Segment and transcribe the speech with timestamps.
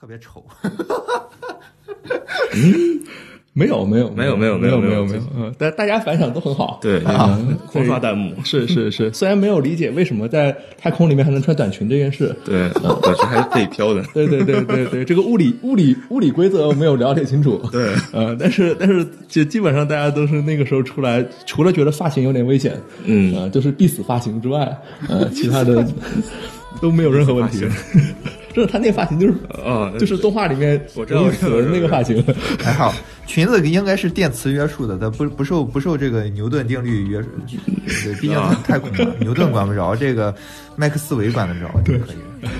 [0.00, 0.44] 特别丑。
[3.58, 24.78] 没有没有没有没有没有没有没有，嗯，但大家反响都很好，对啊，空刷弹幕是是是，虽然没有理解为什么在太空里面还能穿短裙这件事，对，短裙还是可以飘的， 对对对对对，这个物理物理物理规则没有了解清楚，对，呃，但是但是就基本上大家都是那个时候出来，除了觉得发型有点危险，嗯，就是必死发型之外，
[25.08, 25.82] 呃，其他的
[26.82, 27.64] 都没有任何问题。
[28.56, 32.24] 真的，他那个发型就是啊就是动画里面我知道容易死人那个发型。
[32.58, 32.94] 还好，
[33.26, 37.28] 裙子应该是电磁约束的，它不不受不受这个牛顿定律约束。
[38.02, 40.34] 对，毕竟啊太空嘛，牛顿管不着，这个
[40.74, 42.50] 麦克斯韦管得着就可以了。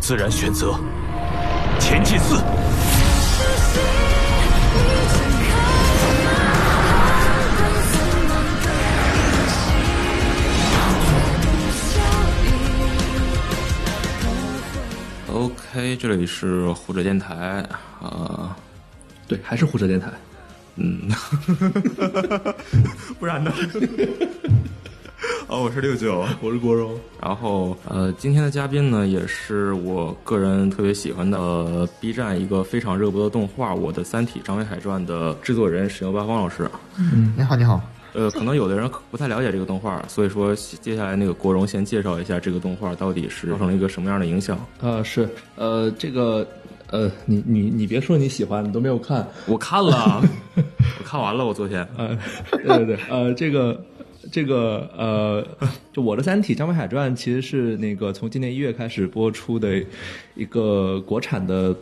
[0.00, 0.74] 自然选择
[1.78, 2.36] 前进四。
[15.74, 17.66] OK，这里是胡者电台
[17.98, 18.54] 啊，
[19.26, 20.12] 对，还是胡扯电台。
[20.76, 21.08] 嗯，
[23.18, 23.50] 不然呢？
[25.48, 36.70] 哦，我是六九， 我是郭荣，然后呃，今天的嘉宾呢，也是我个人特别喜欢的、呃、B 站一个非常热播的动画《我的三体：张北海传》的制作人沈游八方老师。
[36.98, 37.80] 嗯你好，你好。
[38.14, 44.58] 呃，可能有的人不太了解这个动画，所以说接下来那个国荣先介绍一下这个动画到底是造成了一个什么样的影响。
[44.80, 46.46] 呃，是，呃，这个，
[46.90, 50.22] 呃，你你你别说你喜欢，你都没有看，我看了，
[50.56, 51.88] 我看完了，我昨天。
[51.96, 52.18] 呃，
[52.50, 53.82] 对对对，呃，这个
[54.30, 55.46] 这个呃，
[55.92, 59.82] 就我的《三体：张北海传》其实是那个从今年一月开始播出的
[60.34, 61.74] 一个国产的，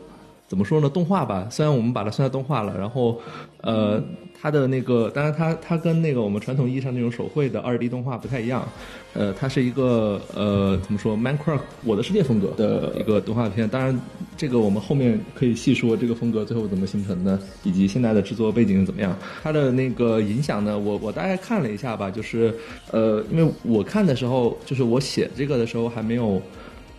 [0.47, 1.49] 怎么说呢，动画吧。
[1.51, 3.21] 虽然我们把它算在动画了，然后
[3.63, 4.01] 呃，
[4.41, 8.67] 它的那个，当然它它跟那个我们传统意义上那种手绘的二 D 动画不太一样。
[9.13, 13.69] 呃，它是一个呃怎么说，Minecraft 我的世界风格的一个动画片。
[13.69, 14.01] 当然，
[14.37, 19.15] 这个我们后面可以细说这个风格最后怎么形成的，以及现在的制作背景怎么样。
[19.43, 22.55] 它的那个影响呢，我我大概看了一下吧，就是
[22.93, 26.41] 呃，因为我看的时候，就是我写这个的时候还没有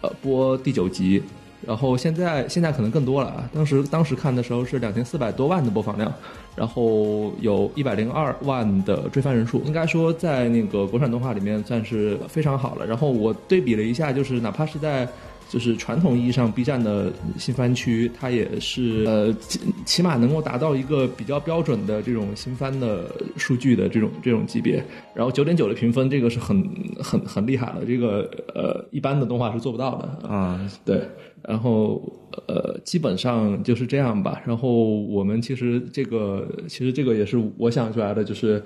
[0.01, 1.23] 呃播第九集。
[1.66, 3.49] 然后现在现在可能更多了啊！
[3.53, 6.11] 当时当时看的时候是两千四百多万的播放量，
[6.55, 12.85] 然后有一百零二万的追番人数，应该说在那个国产动画里面算是非常好了。
[12.85, 15.07] 然后我对比了一下，就是哪怕是在
[15.51, 24.81] 就是传统意义上 B 站的新番区，它也是呃起起码能够达到一个比较标准的这种新番的数据的这种这种级别。
[25.13, 26.63] 然后九点九的评分，这个是很
[27.03, 30.57] 很很厉害了，这个呃一般的动画是做不到的啊。
[30.85, 31.06] 对，
[31.41, 32.01] 然后
[32.47, 34.41] 呃基本上就是这样吧。
[34.45, 38.63] 然后我们其实这个其实这个也是我想出来的，就是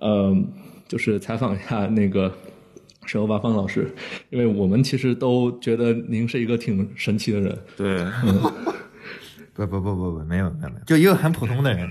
[0.00, 0.36] 呃
[0.88, 2.32] 就是采访一下那个。
[3.06, 3.92] 沈欧八方老师，
[4.30, 7.58] 因为我们其实都觉得您是一个挺神奇的人。
[7.76, 8.04] 对，
[9.54, 11.88] 不不不不不，没有没有没有，就一个很普通的人。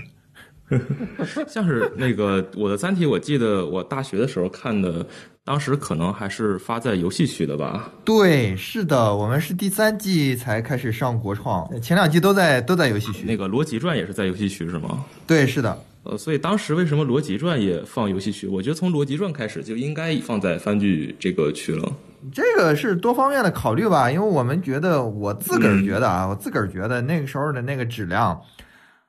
[1.46, 5.06] 像是那个《我的三体》，我记得我大学的时候看的，
[5.44, 7.92] 当时可能还是发在游戏区的吧？
[8.02, 13.24] 对，是的，我们是第三季才开始上国创，前两季都在都在游戏区。
[13.26, 15.04] 那个《逻辑传》也是在游戏区是吗？
[15.26, 15.78] 对，是的。
[16.04, 18.46] 呃，所以当时为什么《逻辑传》也放游戏区？
[18.46, 21.90] 我觉得从《逻辑传》开始就应该放在番剧这个区了。
[22.30, 28.38] 这个是多方面的考虑吧，因为我们觉得，我自个儿觉得啊，嗯、我自个儿觉得那个时候的那个质量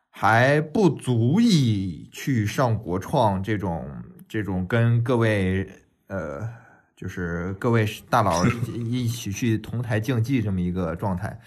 [0.09, 3.85] 还不足以去上国创这种
[4.27, 5.67] 这种跟各位
[6.07, 6.47] 呃，
[6.95, 11.38] 就是各位大佬 一起去同台竞技这么一个状态。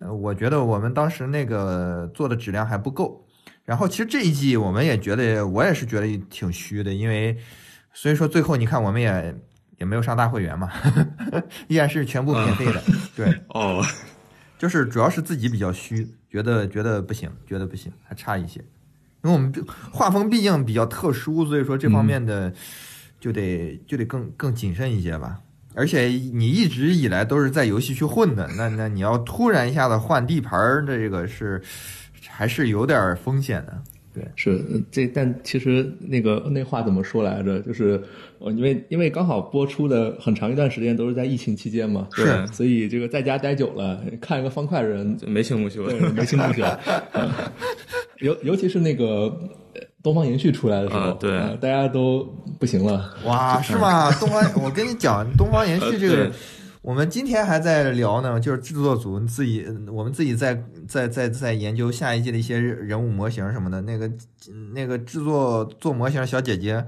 [0.00, 3.24] 呃，我觉得我们当时那个做的质量还不够。
[3.70, 7.38] 然后其实这一季我们也觉得，我也是觉得挺虚的，因为
[7.92, 9.32] 所以说最后你看我们也
[9.78, 10.68] 也没有上大会员嘛，
[11.68, 12.82] 依然是全部免费的。
[13.14, 13.80] 对， 哦，
[14.58, 18.58] 就是主要是自己比较虚，觉得觉得不行，觉得不行，还差一些。
[19.22, 19.54] 因为我们
[19.92, 22.52] 画风毕竟比较特殊，所以说这方面的
[23.20, 25.38] 就得、嗯、就得更更谨慎一些吧。
[25.76, 31.62] 而且你一直以来都是在游戏区混的，那那你要突然一下子换地盘儿，这个是。
[32.40, 33.78] 还是有点风险的，
[34.14, 34.58] 对，是
[34.90, 37.60] 这，但其实那个那话怎么说来着？
[37.60, 38.02] 就是
[38.38, 46.64] 我因为因为刚好播出的很长一段时间都是在疫情期间嘛，是，所以这个在家待久了，看一个方块人 没情没休， 对，没情没休。
[48.20, 49.30] 尤尤其是那个
[50.02, 52.24] 东方延续出来的时候，啊、对、呃，大家都
[52.58, 53.14] 不行了。
[53.26, 54.10] 哇，是吗？
[54.18, 56.32] 东方，我跟你讲，东方延续这个。
[56.82, 63.82] 我们今天还在聊呢，就是制作组自己，我们自己在在在在研究下一季的一些人物模型什么的。
[63.82, 64.10] 那个
[64.72, 66.82] 那个制作做模型小姐姐，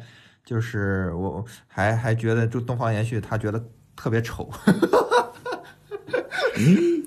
[0.45, 3.63] 就是我还还觉得就东方延续，她觉得
[3.95, 4.51] 特别丑。
[6.57, 7.05] 嗯，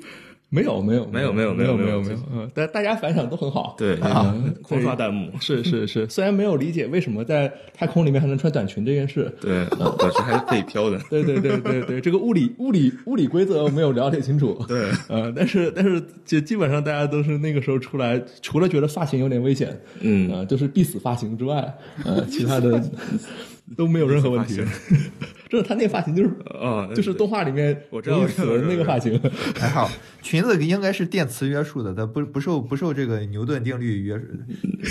[0.50, 3.75] 没有没有没有没有没没有没有没没有，嗯，但大家反响都很好。
[3.77, 5.30] 对，啊狂刷弹幕。
[5.42, 10.97] 是是是，虽然没有理解为什么在太空里面还能穿短裙这件事，对，短裙还是可以飘的。
[11.09, 14.63] 对对对对对，这个物理物理物理规则没有了解清楚。
[14.68, 21.75] 对，呃，但是但是就基本上大家都是那个时候出来，除了觉得发型有点危险，嗯呃，就是必死发型之外，
[22.06, 22.81] 呃，其他的
[23.75, 24.62] 都没有任何问题。
[25.50, 29.19] 真的，他那个发型就是啊，就是动画里面我知道死那个发型。
[29.59, 29.89] 还好，
[30.21, 34.24] 裙子应该是电磁约束的，它不不受不受这个牛顿定律约束。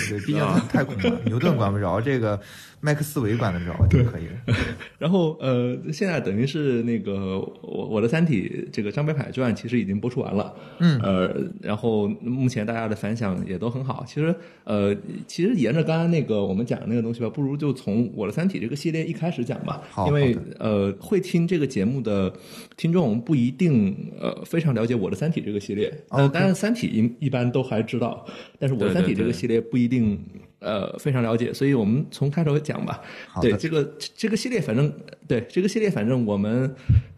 [0.08, 2.38] 对，毕竟它太空嘛，牛顿管不着，这个
[2.80, 4.56] 麦克斯韦管得着就可以了。
[4.98, 14.04] 然后呃，现在等于是那个我我的《三体》这个张北海传其实已经播出完了，嗯呃，然后目前大家的反响也都很好。
[14.06, 14.34] 其实
[14.64, 14.94] 呃，
[15.26, 22.32] 其实沿着刚刚那个我们讲的那个东西吧，不如就从我的《三体》这个系列一开始讲吧，好因为好呃，会听这个节目的
[22.76, 28.26] 听众不一定呃非常了解我的《三体》这个系列，呃当然《三体》一一般都还知道，
[28.58, 30.18] 但是我三体》这个系列不一定。
[30.60, 33.02] 呃，非常了解，所以我们从开头讲吧。
[33.42, 33.84] 对这个
[34.16, 34.90] 这个系列，反正
[35.28, 36.74] 对这个系列，反正我们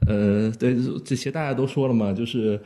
[0.08, 2.60] 呃，对这些大家都说了嘛，就是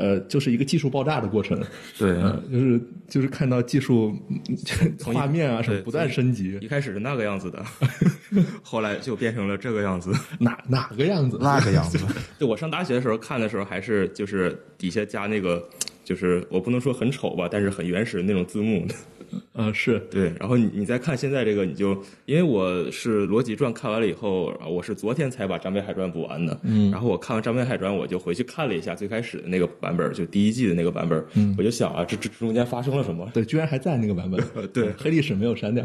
[0.00, 1.60] 呃，就是一个技术爆炸的过程。
[1.98, 4.16] 对，呃，就是就是看到技术
[5.04, 7.64] 画面啊什么不断升级，一开始是那个样子的，
[8.62, 10.12] 后来就变成了这个样子。
[10.38, 11.36] 哪哪个样子？
[11.42, 11.98] 那个样子，
[12.38, 15.68] 就我上大学的时候看的时候，还是就是底下加那个，
[16.08, 18.82] 就是我不能说很丑吧，但是很原始的那种字幕。
[19.52, 21.90] 啊，是对，然后你你再看现在这个，你就
[22.24, 26.58] 因为我是《罗辑传》看完了以后，我是昨天才把《张北海传》补完的。
[26.62, 31.22] 嗯，然后我看完《张北海传》，我就回去看了一下最开始的那个版本，就第一季的那个版本。
[31.34, 33.30] 嗯，我就想啊，这这中间发生了什么？
[33.34, 34.42] 对，居然还在那个版本。
[34.72, 35.84] 对黑历史没有删掉。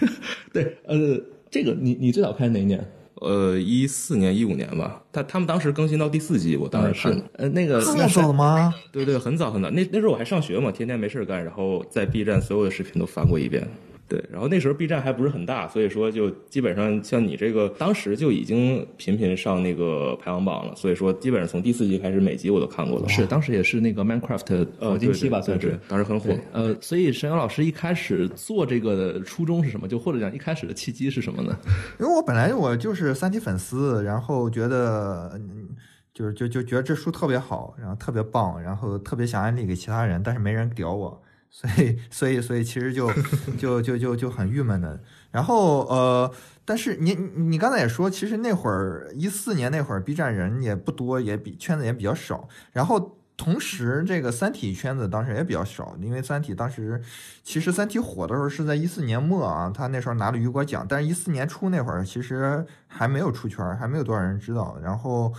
[0.52, 1.18] 对，呃，
[1.50, 2.86] 这个你你最早看哪一年？
[3.20, 7.22] 呃，一四年、一五年吧，他他们当时更新到第四季，我当时看是。
[7.34, 8.74] 呃那个这么早吗？
[8.90, 13.66] 对对，很早很早，那那时候我还上学嘛，天天没事儿干，然后在 B 站所有的视频都翻过一遍。
[14.06, 23.08] 对，然后那时候 B 站还不是很大，所以说就基本上像你这个，当时就已经频频上那个排行榜了，所以说基本上从第四集开始，每集我都看过了。
[23.08, 25.78] 是当时也是那个 Minecraft 呃，黄金期吧，算是。
[25.88, 29.88] 当时很火。，呃，所以沈阳老师一开始做这个的初衷是什么？
[29.88, 31.56] 就或者讲一开始的契机是什么呢？
[31.98, 35.68] 因为我本来我就是三体粉丝，然后觉得，嗯
[36.12, 41.20] 就是就就觉得这书特别好，然后特别棒，然后特别想安利给其他人，但是没人屌我，
[41.54, 43.08] 所以 所以所以其实就
[43.56, 45.00] 就就就就很郁闷的。
[45.30, 46.28] 然后呃，
[46.64, 53.18] 但是你你刚才也说，其实那会儿一四年那会儿 B 站人也不多，也比圈子也比较少，然后。
[53.36, 57.02] 同时，这个《三体》圈子当时也比较少，因为《三体》当时
[57.42, 64.78] 其实《三体》火的时候是在一四年末啊，他那时候拿了雨果奖，但是一四年初那会儿其实还没有出圈，还没有多少人知道。
[64.80, 65.34] 然后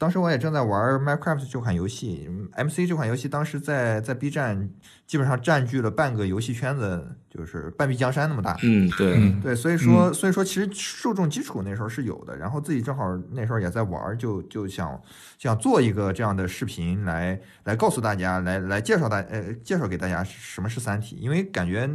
[0.00, 2.26] 当时我也正在玩 Minecraft 这款游戏
[2.56, 4.70] ，MC 这款游戏当时在在 B 站
[5.06, 8.56] 基本上占据了半个游戏圈子，就是半壁江山那么大。
[8.62, 14.98] 嗯，对，对，所以说，所以说，其实受众基础那时候是有的，然后自己正好那时候也在玩，就就想
[15.38, 21.86] 想做一个这样的视频来来告诉大家，来来介绍大呃介绍给大家什么是三体，因为感觉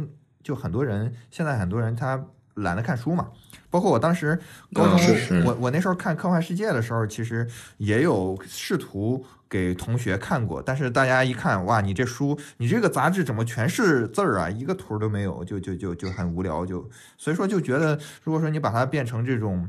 [0.44, 2.24] 就很多人现在很多人他
[2.54, 3.30] 懒得看书嘛，
[3.76, 4.38] 包括我当时
[4.72, 4.98] 高中，
[5.44, 7.46] 我我那时候看《科幻世界》的时候，其实
[7.76, 19.68] 也有试图给同学看过，但是大家一看，哇，你这书，你这个杂志怎么全是字儿啊，一个图都没有，就就就就很无聊，就所以说就觉得，如果说你把它变成这种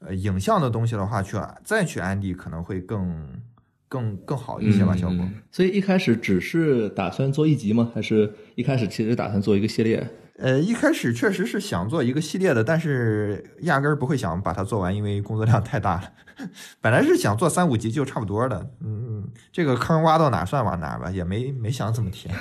[0.00, 3.40] 呃影像的东西的话，去再去安利可能会更
[3.88, 5.26] 更更好一些吧，嗯效果。
[5.50, 7.90] 所以一开始只是打算做一集吗？
[7.94, 10.06] 还是一开始其实打算做一个系列？
[10.38, 16.12] 呃，一开始确实是想做一个系列的，但是压根儿不会想把它做完，因为工作量太大了。
[16.80, 22.32] 本来是想做三五集就差不多的，嗯，这个坑挖到哪算往哪吧，也没没想怎么填。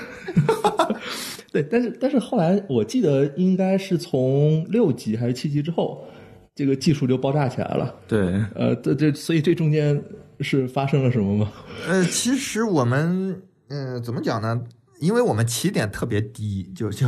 [1.52, 6.06] 对，但是但是后来我记得应该是从六集还是七集之后，
[6.54, 7.96] 这个技术就爆炸起来了。
[8.08, 10.00] 对，呃，这这所以这中间
[10.42, 11.52] 是发生了什么吗？
[11.90, 14.62] 呃，其实我们，嗯、怎么讲呢？
[15.00, 17.08] 因为我们起点特别低，就就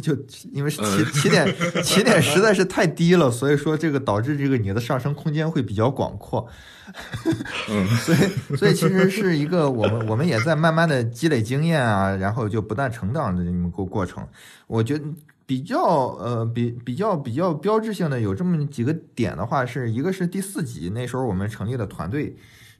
[0.00, 0.16] 就
[0.52, 6.48] 因为是起起点起点实在是太低了，所以说这个导致这个你的上升空间会比较广阔。
[7.68, 14.26] 嗯， 所以所以其实是一个我们我们也在慢慢的积累经验啊，然后就不断成长的这么个过程。
[14.66, 15.04] 我觉得
[15.46, 15.80] 比较
[16.18, 22.34] 呃比比较比较标志性的有这么几个点的话，是一个是第四集那时候我们成立了团队。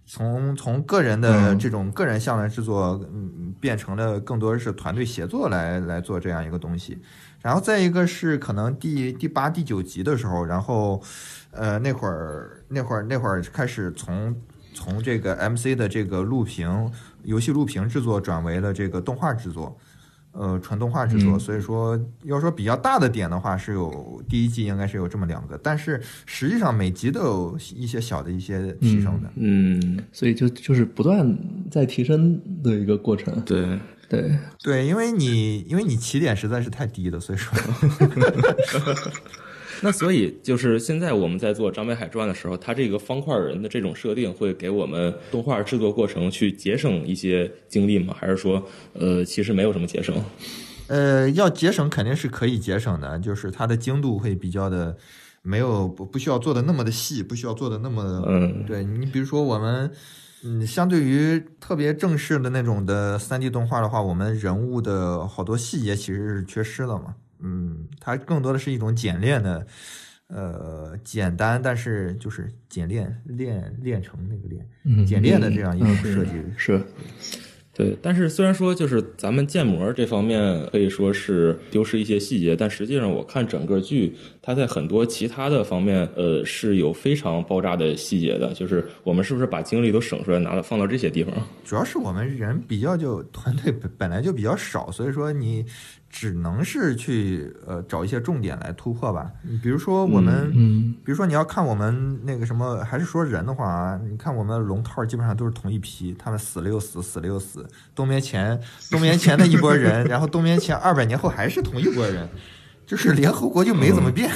[0.04, 6.99] 从从个人的嗯这种个人项的制作，嗯，变成了更多是团队协作来来做这样一个东西。
[7.40, 11.02] 然后再一个是可能第第八、第九集的时候，然后
[11.50, 14.35] 呃那会儿那会儿那会儿开始从
[14.75, 16.90] 从这个 MC 的这个录屏
[17.25, 19.76] 游戏录屏制作转为了这个动画制作。
[20.33, 29.31] 呃，纯动画制作，嗯所以说要说比较大的点的话，是有第一季应该是有这么两个，但是实际上每集都有一些小的一些提升的。
[29.37, 31.39] 嗯，所以就就是不断
[31.71, 33.39] 在提升的一个过程。
[33.45, 37.53] 对，对，对，因为你因为你起点实在是太低了，所以说
[39.83, 48.15] 那所以就是现在我们在做张北海传的时候，它这个方块人的这种设定会给我们动画制作过程去节省一些精力吗？
[48.19, 48.62] 还是说，
[48.95, 50.15] 呃，其实没有什么节省？
[50.87, 54.97] 呃，要节省肯定是可以节省的，就是它的精度会比较的
[55.43, 59.91] 没有不不需要做的那么的细，不需要做的那么嗯对你比如说我们。
[60.45, 67.15] 嗯，相对于特别正式的那种的三 D 动画的话，我们人物的好多细节其实是缺失了嘛。
[67.42, 69.66] 嗯，它更多的是一种简练的，
[70.28, 76.32] 呃，简单，但是就是简练练练成那个练，嗯简练的这样一种嗯设计。
[76.56, 76.80] 是，
[77.75, 88.52] 对，但是虽然说就是咱们建模这方面可以说是丢失一些细节，但实际上我看整个剧，它在很多其他的方面，呃，是有非常爆炸的细节的。
[88.52, 91.32] 就是我们是不是把精力都省出来，拿到放到这些地方？
[91.64, 95.64] 主要是我们人比较就团队本本来就比较少，所以说你
[96.11, 99.30] 只能是去呃找一些重点来突破吧。
[99.62, 107.64] 比如说我们，嗯比如说你要看我们那个什么，还是说人的话啊，你看我们龙套基本上都是同一批，他们死了又死，死了又死。
[107.94, 112.28] 冬眠前冬眠前的一波人， 然后冬眠前二百年后还是同一波人，
[112.87, 114.31] 就是联合国就没怎么变。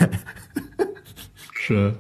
[1.53, 1.93] 是，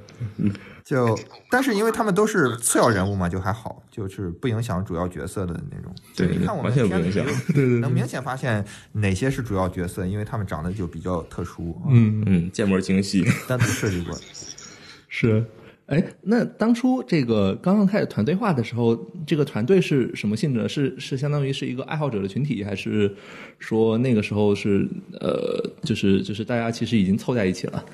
[0.84, 1.18] 就，
[1.50, 5.92] 但是因为他们都是次要人物嘛，就还好，就是不影响主要角色的那种。
[6.14, 13.26] 对你看我们完全不片子影响里对对能明显发现哪些是主要角色，因为他们长得就比较特殊，嗯嗯，建模精细。
[13.48, 14.16] 单独设计过。
[15.08, 15.44] 是。
[15.86, 20.68] 哎，那当初这个刚刚开始团队化的时候，这个团队是什么性质？
[20.68, 23.14] 是是相当于是一个爱好者的群体，还是
[23.60, 24.88] 说那个时候是
[25.20, 27.84] 呃，就是就是大家其实已经凑在一起了？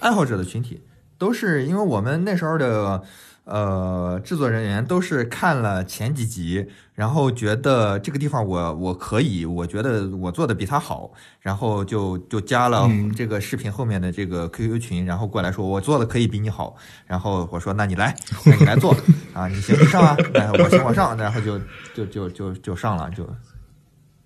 [0.00, 0.78] 爱好者的群体
[1.16, 3.02] 都是因为我们那时候的
[3.44, 18.94] 呃制作人员都是看了前几集，然后觉得这个地方我我可以，我觉得我做的比他好，然后就就加了这个视频后面的这个 QQ 群，然后过来说我做的可以比你好，然后我说那你来，那你来做
[19.32, 21.58] 啊，你行你上啊，哎我行我上，然后就
[21.94, 23.28] 就就就就上了，就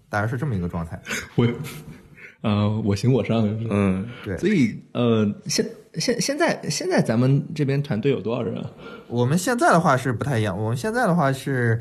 [0.09, 1.01] 大概是这么一个状态。
[1.35, 1.47] 我，
[2.43, 3.47] 呃，我行我上。
[3.71, 5.65] 嗯，对，所以呃，现
[5.99, 8.71] 现现在现在咱们这边团队有多少人啊？
[9.09, 11.81] 我们现在的话是不太一样，我们现在的话是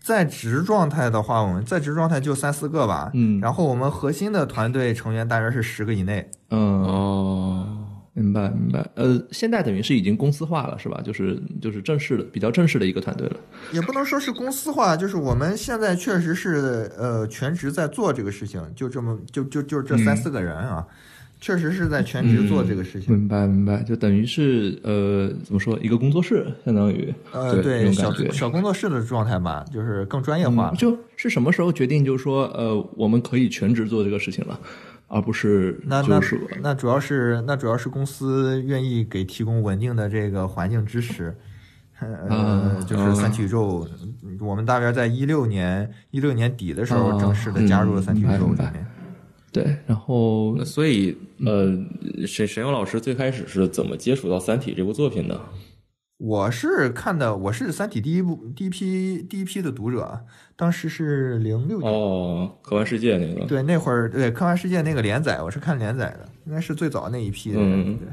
[0.00, 7.78] 在职状态的话，我们在职状态就三四个吧，嗯然后我们核心的团队成员大约是十个以内，嗯，哦，
[8.14, 8.84] 明白明白。
[8.96, 11.00] 呃，现在等于是已经公司化了，是吧？
[11.04, 13.36] 就是就是正式的比较正式的一个团队了。
[13.72, 20.84] 也不能说是公司化，就是我们现在确实是呃全职在做这个事情，就这么就就就这三四个人啊，
[21.42, 23.12] 确实是在全职做这个事情。
[23.12, 28.12] 明白明白，就等于是呃，怎么说，一个工作室，相当于呃，对，小。
[28.30, 30.70] 小工作室的状态吧，就是更专业化。
[30.70, 34.58] 嗯就是什么时候决定，就是说，呃，我们可以全职做这个事情了，
[35.08, 41.34] 而不是那那是那主要是那主要是公司愿意给提供稳定的这个环境支持，
[42.00, 43.84] 呃，啊就是三体宇宙，
[44.22, 48.86] 嗯我们大约在一六年一六年底的时候啊正式的加入了三体宇宙里面。
[49.52, 51.70] 对，然后那所以呃，
[52.26, 55.38] 沈沈勇老师最开始是怎么接触到《三体》这部作品的？
[56.16, 60.20] 我是看的，我是三体第一部第一批第一批的读者，
[60.56, 61.92] 当时是零六年。
[61.92, 63.44] 哦，科幻世界那个。
[63.44, 67.80] 对，那会儿对《科幻世界》那个连载，我是看连载的，应该是最早那一批的人。
[67.88, 68.08] 嗯对，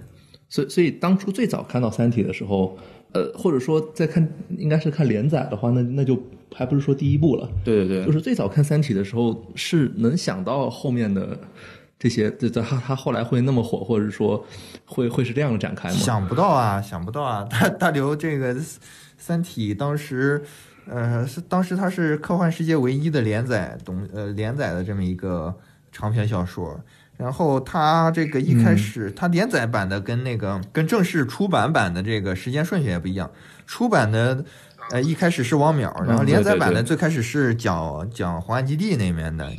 [0.50, 2.78] 所以所以当初最早看到《三体》的时候，
[3.12, 6.22] 呃，或者说在看应该是看连载的话，那那就
[6.54, 11.38] 还不是说第一部了，对对对，就是最早看《三体》的时候，是能想到后面的
[11.98, 14.46] 这些，这这他他后来会那么火，或者说
[14.86, 15.96] 会会是这样展开吗？
[15.96, 17.44] 想不到啊，想不到啊！
[17.50, 18.54] 大大刘这个
[19.18, 20.42] 《三体》当时，
[20.88, 25.54] 呃，是当时它是科幻世界唯一的连载东呃连载的这么一个
[25.92, 26.80] 长篇小说。
[27.20, 33.30] 然后它这个一开始，它连载版的跟那个跟正式出版版的这个时间顺序也不一样。
[33.68, 34.44] 出版的
[34.92, 39.52] 呃一开始是王淼，然后连载版的最开始是讲讲黄安基地那边的。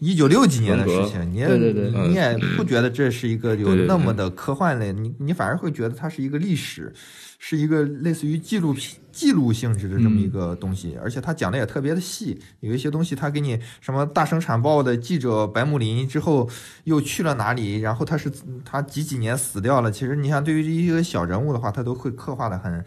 [0.00, 6.94] 一九六几年的事情，你也你也不觉得这是一个有那么的科幻类，你你反而会觉得它是一个历史，
[7.38, 16.48] 是一个类似于纪录片记录性质的这么一个东西，而且他讲的也特别的细，有一些东西他给你什么大生产报的记者白木林之后
[16.84, 18.30] 又去了哪里，然后他是
[18.64, 22.84] 他几几年死掉了，其实你像对于一个小人物的话，他都会刻画的很。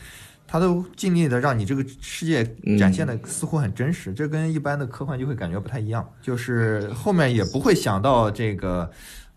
[0.48, 2.44] 他都尽力的让你这个世界
[2.78, 8.92] 展现的似乎很真实，这跟一般的科幻就会感觉不太一样，就是后面也不会想到这个。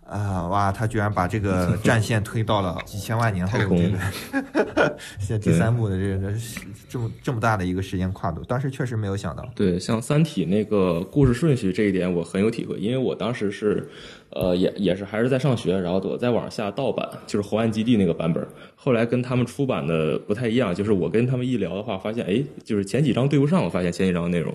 [0.06, 0.70] 啊哇！
[0.70, 6.32] 他居然把这个战线推到了几千万年后，这 个现第三部的这个
[6.88, 9.48] 这么这么大的一个时间跨度，当时确实没有想到。
[9.54, 13.88] 对，像《三体》那个故事顺序这一点，我很有体会，因为我当时是，
[14.30, 18.46] 呃，也也是还是在上学，然后我在网上下盗版，就是《红岸基地》那个版本。
[18.76, 24.54] 后来跟他们出版的不太一样，就是我跟他们一聊的话，发现哎，就是前几章对不上，我发现前几章内容。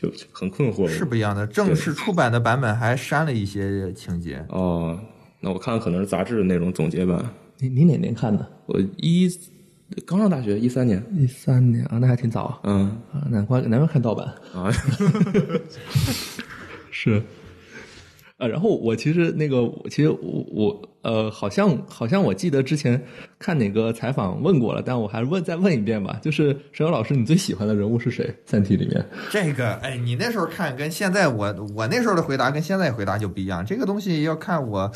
[0.00, 1.44] 就很困惑，是不一样的。
[1.46, 4.44] 正式出版的版本还删了一些情节。
[4.50, 4.96] 哦，
[5.40, 7.24] 那我看可能是杂志的那种总结版。
[7.58, 8.48] 你你哪年看的？
[8.66, 9.28] 我一
[10.06, 11.04] 刚上大学，一三年。
[11.12, 12.60] 一三年啊，那还挺早啊。
[12.62, 14.70] 嗯啊，难怪难怪看盗版啊。
[16.92, 17.20] 是。
[18.38, 23.00] 呃，然后我其实那个，其实我我呃，好像好像我记得之前
[23.38, 26.18] 看哪个采访问过了，但我还是问再问一遍吧。
[26.22, 28.24] 就是沈友老师，你最喜欢的人物是谁？
[28.44, 33.66] 《三体》里面这个，哎，你那时候看跟现在我我那时候的回答跟现在回答就不一样。
[33.66, 34.90] 这个东西要看我。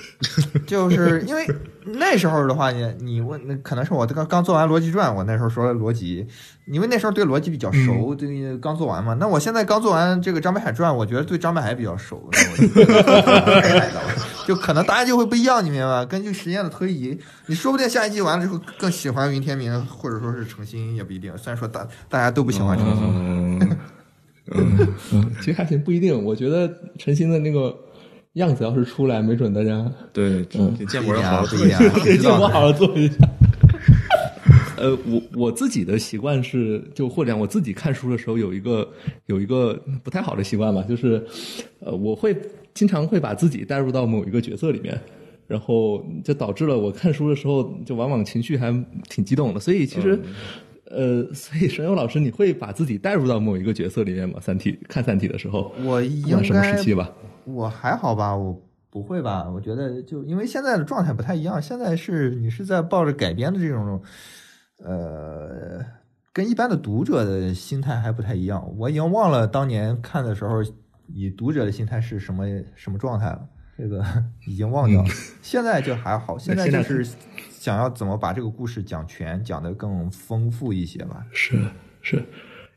[0.66, 1.46] 就是因为
[1.84, 6.26] 那时候的话，你你问，那可能是我刚刚做完逻辑传，我那时候说逻辑，
[6.66, 9.14] 因为那时候对逻辑比较熟，对刚做完嘛。
[9.14, 12.30] 那我现在刚做完这个张北海传，我觉得对张北海比较熟，
[14.46, 16.04] 就可能大家就会不一样，你明白吗？
[16.04, 21.36] 根据时间的推移，你说不定下一季完了之后更喜欢云天明，或者说是程心也不一定。
[21.36, 23.02] 虽然说大大家都不喜欢程心，
[24.52, 26.24] 嗯嗯，其实还行，不一定。
[26.24, 27.76] 我觉得陈星的那个。
[28.34, 33.14] 样子要是出来，没准大家对，嗯，建模要好好做一下，建模好好做一下。
[34.78, 38.88] 呃，我我自己的习惯是，就或者我自己看书的时候有一个
[39.26, 41.24] 有一个不太好的习惯吧，就是
[41.78, 42.36] 呃，我会
[42.74, 44.98] 经常会把自己带入到某一个角色里面，
[45.46, 48.72] 然后就导致了我看书的时候就往往情绪还
[49.08, 49.60] 挺激动的。
[49.60, 50.18] 所以其实，
[50.86, 54.40] 呃，所以沈勇老师，你会把自己带入到某一个角色里面吗？
[54.40, 57.08] 三体看三体的时候，我应该什么时期吧？
[57.44, 59.48] 我还好吧，我不会吧？
[59.48, 64.02] 我觉得就因为现在的状态不太一样，现在是你是在抱着改编的这种，
[64.78, 65.84] 呃，
[66.32, 68.70] 跟一般的读者的心态还不太一样。
[68.76, 70.62] 我已经忘了当年看的时候，
[71.08, 74.04] 以读者的心态是什么什么状态了，这个
[74.46, 75.08] 已经忘掉了。
[75.40, 77.04] 现在就还好，现在就是
[77.50, 81.26] 想要怎么把这个故事讲全，讲得更丰富一些吧。
[81.32, 81.58] 是
[82.02, 82.22] 是。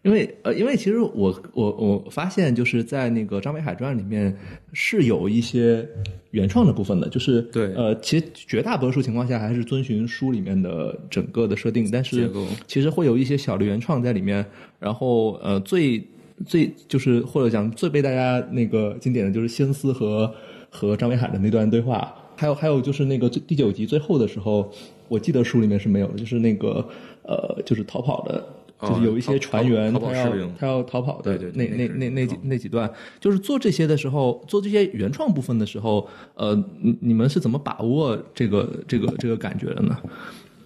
[0.06, 4.38] 因为呃，因为其实我我我发现就是在那个张北海传里面
[4.72, 5.84] 是有一些
[6.30, 12.30] 原创的部分的，就是对呃，其实绝大多数情况下还是遵循书里面的整个的设定，但是
[12.68, 14.46] 其实会有一些小的原创在里面。
[14.80, 16.00] 然后呃，最
[16.46, 20.32] 最就是或者讲最被大家那个经典的就是仙思和
[20.70, 24.72] 和张北海的那段对话，还有还有就是那个第九集最后的时候，
[25.08, 26.88] 我记得书里面是没有的，就是那个
[27.24, 28.48] 呃，就是逃跑的。
[28.88, 39.98] 就是有一些船员，他要他要逃跑的，那那那那几那几段，就是做这些的时候，做这些原创部分的时候，呃，你你们是怎么把握这个这个这个感觉的呢？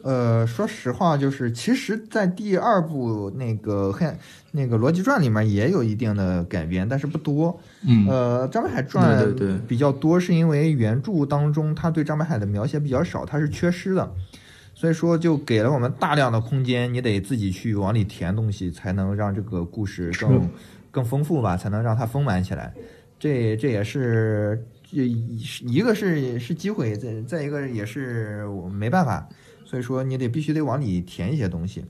[0.01, 4.07] 呃，说实话，就是其实，在第二部那个黑
[4.53, 7.59] 那个逻辑传里面也有一定的改编，但是不多。
[7.85, 9.35] 嗯，呃，张北海传
[9.67, 14.09] 比较多，是因为原著当中他对张北海的描写比较少，他是缺失的。
[14.79, 20.49] 所以说，就给了我们大量的空间，你得自己去往里填东西，才能让这个故事更
[20.89, 22.73] 更丰富吧，才能让它丰满起来。
[23.19, 29.27] 这这也是一一个是是机会，再再一个也是我没办法。
[29.65, 31.83] 所以说，你得必须得往里填一些东西。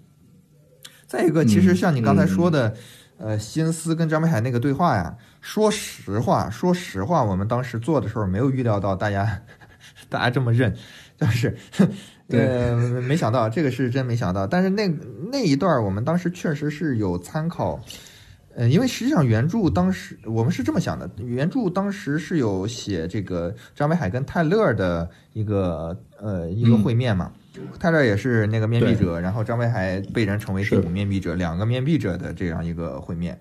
[1.06, 2.74] 再一个，其实像你刚才说的，
[3.20, 9.44] 呃，心思跟张北海那个对话呀，说实话，说实话，我们当时做的时候没有预料到大家
[10.10, 10.76] 大家这么认，
[11.20, 11.56] 就是。
[12.32, 14.88] 呃，没想到这个是真没想到，但是那
[15.32, 17.80] 那一段我们当时确实是有参考，
[18.56, 27.32] 呃，因为实际上原著当时我们是这么想的，原著当时是有写这个张北海跟泰勒的一个呃一个会面嘛，
[27.80, 33.40] 泰勒也是那个面壁者，然后张北海被人称为第五面壁者，两个面壁者的这样一个会面，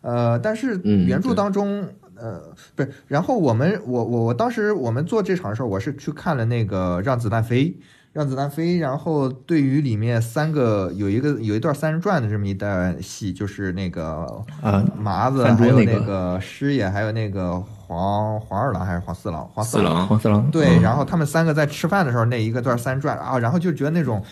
[0.00, 7.74] 呃，但是原著当中呃不是，然后我们我我我当时我们做这场的时候，我是去看了那个让子弹飞。
[8.12, 14.26] 让子弹飞，然后对于里面三个有一个有一段三人转的这么一段戏，就是那个
[14.60, 19.48] 啊麻子还有那个师爷还有那个黄黄二郎还是黄四郎？
[19.54, 24.24] 黄四郎黄四郎对，然后他们三个在吃饭的时候那一个段三转啊，然后就觉得那种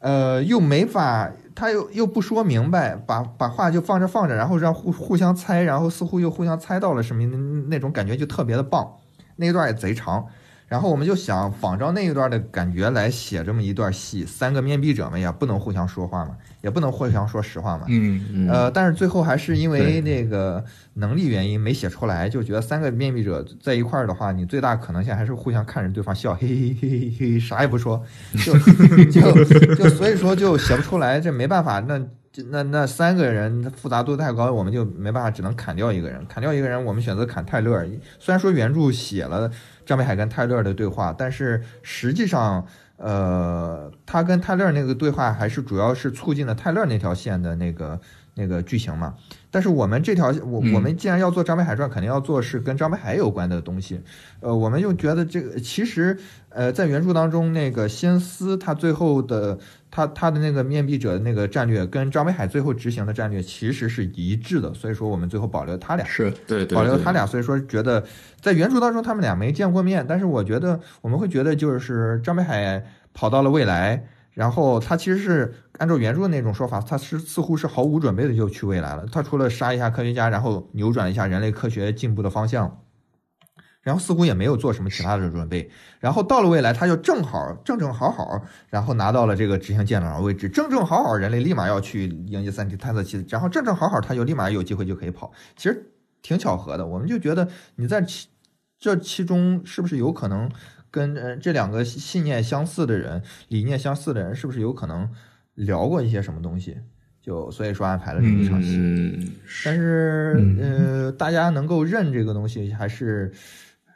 [0.00, 7.22] 呃又没法他又又不说明白，把把话就放着放着，然后让互互相猜，然后似乎又互相猜到了什么
[7.68, 8.90] 那种感觉就特别的棒，
[9.36, 10.26] 那一段也贼长。
[10.70, 17.86] 然后我们就想仿照那一段的感觉来写这么一段戏，三个面壁者们也不能互相说话嘛，也不能互相说实话嘛。
[17.88, 28.00] 嗯呃，但是最后还是因为那个能力原因没写出来，就觉得三个面壁者在一块儿的话，你最大可能性还是互相看着对方笑，嘿嘿嘿嘿嘿，啥也不说，
[28.44, 28.56] 就
[29.10, 32.00] 就就所以说就写不出来，这没办法，那
[32.48, 37.84] 那那三个人复杂度太高，我们就没办法，只能砍掉一个人，砍掉一个人，我们选择砍泰勒。
[38.18, 39.50] 虽然说原著写了
[39.84, 42.66] 张北海跟泰勒的对话，但是实际上。
[43.02, 47.98] 呃，他跟泰勒那个对话还是主要是促进了泰勒那条线的那个
[48.34, 49.14] 那个剧情嘛。
[49.50, 54.02] 但是我们这条，我我们既然要做张北海传，肯定要做是跟张北海有关的东西。
[54.40, 56.18] 呃，我们就觉得这个其实，
[56.50, 59.58] 呃，在原著当中，那个西恩斯他最后的
[59.90, 64.72] 他他的那个面壁者的那个战略，跟张北海最后执行的战略其实是一致的。
[64.72, 66.06] 所以说，我们最后保留他俩。
[66.06, 68.04] 是对保留他俩，所以说觉得
[68.40, 79.04] 在原著当中他们俩没见过面，但是我觉得我们会觉得就是张北海跑到了未来，然后他其实是按照原著的那种说法，他是似乎是毫无准备的就去未来了。
[79.10, 82.80] 他除了杀一下科学家，然后扭转一下人类科学进步的方向。
[83.82, 96.86] 然后似乎也没有做什么其他的准备，然后到了未来，他就正好正正好好，然后拿到了这个执行舰长的位置，正正好好，人类立马要去迎接三体探测器，然后正正好好，他就立马有机会就可以跑，其实挺巧合的。
[96.86, 98.28] 我们就觉得你在其
[98.78, 100.50] 这其中是不是有可能
[100.90, 105.08] 跟呃这两个信念相似的人、理念相似的人，是不是有可能
[105.54, 106.76] 聊过一些什么东西？
[107.22, 108.76] 就所以说安排了这一场戏。
[108.78, 109.32] 嗯，
[109.64, 113.30] 但是呃，大家能够认这个东西，还是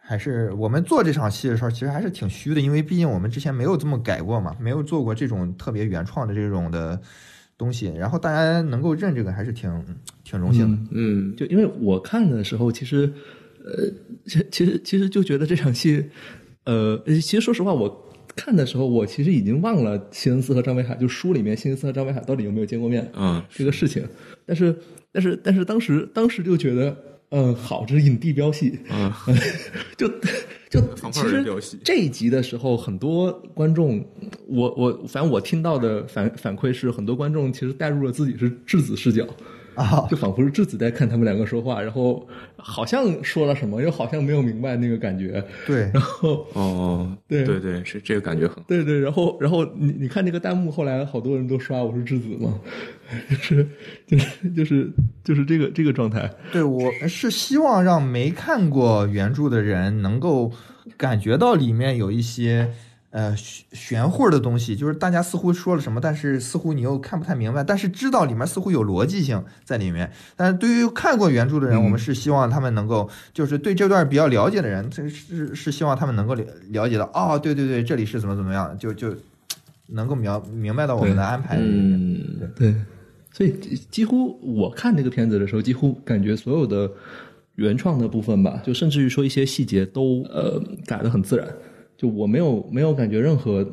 [0.07, 7.01] 还是我们做这场戏的时候，其实还是挺虚的，因为毕竟我们之前没有这么改过嘛，没有做过这种特别原创的这种的
[7.57, 9.71] 东西，然后大家能够认这个，还是挺
[10.23, 10.79] 挺荣幸的。
[10.90, 13.11] 嗯，就因为我看的时候，其实，
[13.64, 13.90] 呃，
[14.27, 16.05] 其其实其实就觉得这场戏，
[16.64, 24.07] 呃，其实说实话，我看的时候，我其实已经忘了西恩斯和张北海，就书里面西恩斯和张北海到底有没有见过面嗯，这个事情。
[24.45, 24.77] 但是，
[25.11, 26.95] 但是，但是当时当时就觉得，
[27.37, 29.12] 嗯，好，这是影帝飙戏，嗯，
[29.99, 30.09] 就
[30.70, 31.44] 就其实
[31.83, 34.05] 这一集的时候，很多观众，
[34.47, 39.27] 我我反正我听到的反反馈是，很多观众其实带入了自己是质子视角。
[39.75, 47.45] 啊，就仿佛是质子在看他们两个说话，然后好像说了什么，又好像没有明白那个感觉，对， 然后哦，对。
[47.45, 48.63] 对对，是这个感觉很。
[48.65, 52.59] 对对，然后然后你你看那个弹幕，后来好多人都刷我是质子嘛，
[53.29, 53.69] 就是
[54.07, 60.51] 就是就是就是这个这个状态，对，我是希望让没看过原著的人能够
[60.97, 62.71] 感觉到里面有一些
[63.14, 70.11] 呃玄玄乎的东西，就是大家似乎说了什么，但是似乎你又看不太明白，但是知道里面似乎有逻辑性在里面。
[70.35, 79.14] 但是对于看过原著的人，我们是希望他们能够，就是对这段比较了解的人，这是是希望他们能够了了解到，哦，对对对，这里是怎么怎么样，就就
[79.87, 81.57] 能够明明白到我们的安排。
[81.61, 82.20] 嗯，
[82.57, 82.74] 对，
[83.33, 86.90] 所以几几乎我看这个片子的时候，几乎感觉所有的
[87.55, 91.46] 原创的部分吧，就甚至于说一些细节都呃改的很自然，
[91.96, 93.66] 就我没有没有感觉任何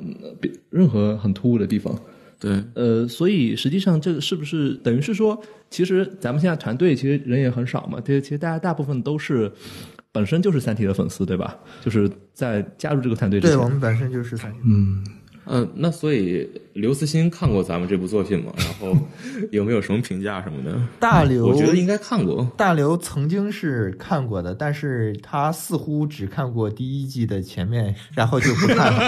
[0.70, 1.98] 任何很突兀的地方。
[2.40, 9.52] 对，呃，所以实际上这个是不是等于是说，其实咱们现在团队其实人也很少嘛，对，其实大家大部分都是
[10.12, 11.56] 本身就是《三体》的粉丝，对吧？
[11.86, 14.58] 就是在加入这个团队之对，前，我们本身就是三体。
[14.66, 15.04] 嗯，
[15.46, 18.54] 嗯，那所以刘慈欣看过咱们这部作品吗？
[18.58, 18.96] 然后
[19.52, 20.80] 有没有什么评价什么的？
[21.00, 22.48] 大刘，我觉得应该看过。
[22.56, 29.00] 大刘曾经是看过的，但是他似乎只看过第一季的前面，然后就不看了。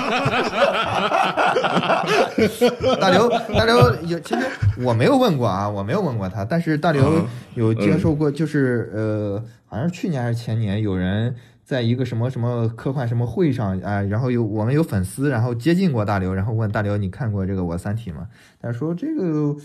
[3.00, 4.42] 大刘，大刘有，其实
[4.80, 18.28] 我没有问过啊，我没有问过他，但是大刘嗯有接受过，就是呃，好像是去年还是前年，有人在一个什么什么科幻什么会上啊、然后有我们有粉丝，然后接近过大刘，然后问大刘你看过这个《我三体》吗？
[18.62, 19.56] 他说这个。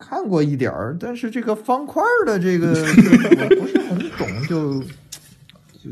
[0.00, 4.80] 看过一点儿，但是这个方块儿的这个 我不是很懂，就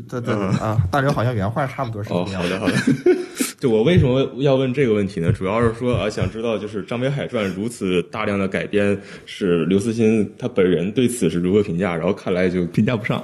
[0.09, 0.33] 就他他
[0.63, 2.73] 啊，大刘好像原话差不多是哦，这样好的好的。
[3.59, 5.31] 就我为什么要问这个问题呢？
[5.31, 11.95] 主要是说啊，想知道就是《张北海传》如此大量的改编，是刘慈欣他本人对此是如何评价？
[11.95, 13.23] 然后看来就评价不上。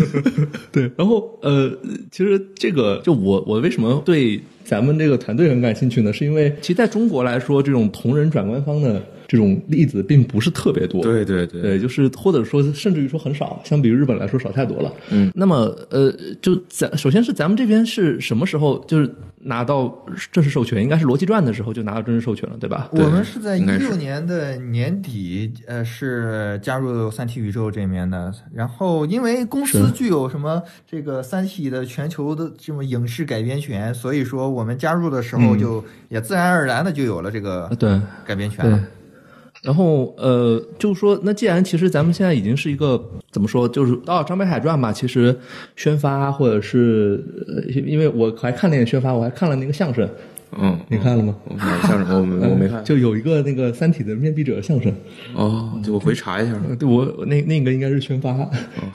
[0.70, 1.70] 对，然后呃，
[2.10, 6.12] 其实这个就我我为什么对咱们这个团队很感兴趣呢？
[6.12, 9.02] 是因为其实在中国来说，这种同人转官方的
[9.34, 11.02] 这这种例子并不是特别多。
[11.02, 14.92] 对对对对，就是或者说甚至于说很少，相比于日本来说少太多了。
[15.10, 19.92] 嗯，那么呃，就咱首先是咱们这边是什么时候就是拿到
[20.30, 20.80] 正式授权？
[20.80, 22.88] 应该是《逻辑传》的时候就拿到正式授权了，对吧？
[22.92, 28.32] 我们是在一六年的年底，呃，是加入三体宇宙这面的。
[28.54, 38.80] 然后因为公司具有什么这个三体的全球的这么影视改编权，所以说我们加入的时候就也自然而然的就有了这个啊对改编权对了。。
[39.64, 45.34] 然后呃，就是说，那既然其实咱们现在已经是一个怎么说，就是哦，《张北海传》吧，其实
[45.74, 50.06] 宣发或者是呃，因为我还看那个宣发，我还看了那个相声，
[50.60, 51.34] 嗯，你看了吗？
[51.46, 52.20] 我哪个相声？
[52.20, 52.84] 我没 我没看。
[52.84, 54.92] 就有一个那个《三体》的面壁者相声，
[55.34, 56.52] 哦，就我回查一下。
[56.68, 58.36] 呃 对我那那个应该是宣发，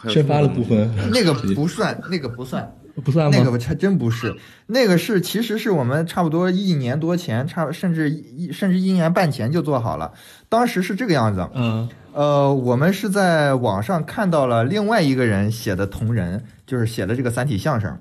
[0.08, 3.31] 宣发的部分那个不算，那个不算，不算吗？
[3.38, 4.35] 那个还真不是，
[4.67, 10.12] 那个是其实是我们差不多一年多前，差甚至一甚至一年半前就做好了。
[10.47, 17.95] 当时是这个样子，嗯呃，我们是在网上看到了另外一个人写的同人，就是写的这个三体相声，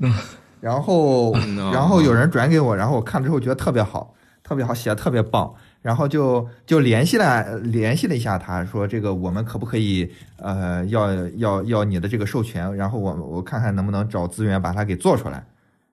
[0.61, 5.55] 然后 嗯然后有人转给我，然后我看之后觉得特别好，特别好，写的特别棒，
[5.89, 15.43] 然后就就联系了联系了一下他，说这个我们可不可以呃要要要你的这个授权，然后我我看看能不能找资源把它给做出来，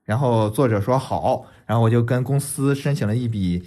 [0.03, 3.63] 然后作者说好，然后我就跟公司申请了一笔。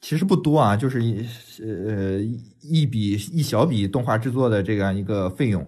[0.00, 1.24] 其实不多啊，就是一
[1.62, 2.18] 呃
[2.62, 5.64] 一笔一小笔动画制作的这样一个费用，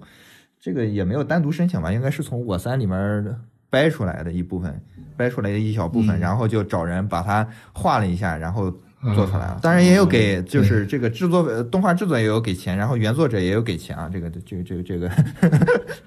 [0.59, 3.38] 这个也没有单独申请吧，应该是从我三里面
[3.71, 4.83] 掰出来的一部分，
[5.17, 8.75] 掰出来的一小部分，然后就找人把它画了一下，然后
[9.15, 9.59] 做出来了。
[9.61, 15.11] 当然也有给，就是这个制作呃动画制作也有给钱，然后原作者也有给钱啊，这个这个这个这个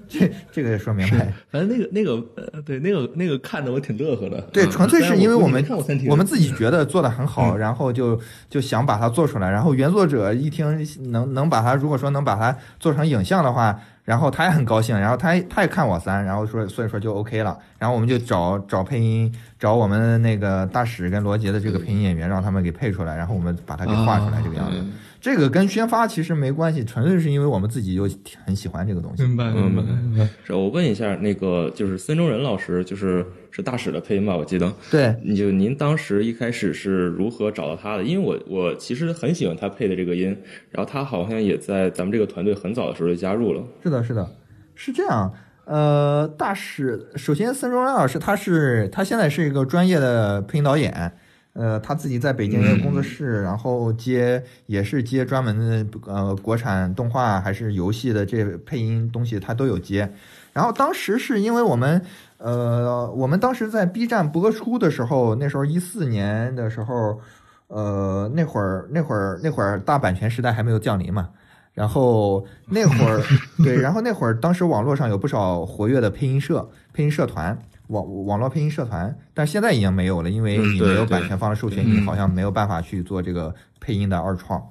[0.08, 1.34] 这这个说明白。
[1.51, 2.12] 反正那个那个
[2.53, 4.39] 呃，对那个那个看的我挺乐呵的。
[4.53, 5.65] 对，嗯纯粹是因为我们
[6.08, 9.49] 我们自己觉得做的很好，然后就就想把它做出来。
[9.49, 10.65] 然后原作者一听
[11.12, 17.57] 能能把它，如果说能把它做成影像的话，然后他也很高兴，然后他他也看我三，然后说所以说就 OK 了。
[17.79, 24.85] 然后我们就找找配音，找我们那个大使跟罗杰的这个配音演员，让他们给配出来，然后我们把它给画出来这个样子。
[25.25, 28.07] 这个跟宣发其实没关系，纯粹是因为我们自己就
[28.45, 29.23] 很喜欢这个东西。
[29.23, 30.29] 明白明白明白。
[30.43, 34.38] 是我问一下，那个就是孙中仁老师，就是是大使的配音吧？
[34.38, 34.71] 我记得。
[34.91, 38.03] 对，你就您当时一开始是如何找到他的？
[38.03, 40.27] 因为我我其实很喜欢他配的这个音，
[40.69, 43.63] 然后他好像也在咱们这个团队很早的时候就加入了。
[43.81, 44.29] 是的，是的，
[44.75, 45.33] 是这样。
[45.65, 51.11] 呃，大使首先孙中仁老师他是他现在是一个专业的配音导演，
[51.55, 60.11] 呃，他自己在北京也有工作室，然后接也是接专门的呃国产动画还是游戏的这配音东西他都有接。
[60.51, 62.01] 然后当时是因为我们
[62.39, 67.21] 呃我们当时在 B 站播出的时候，那时候一四年的时候，
[67.67, 71.29] 呃那会儿那会儿那会儿大版权时代还没有降临嘛。
[71.73, 73.21] 然后那会儿，
[73.63, 77.57] 对，然后那会儿，当时网络上有不少活跃的配音社、配音社团、
[77.88, 84.62] 网网络配音社团，但现在已经没有了，因为嗯你没有版权方的授权，你好像没有办法去做这个配音的二创。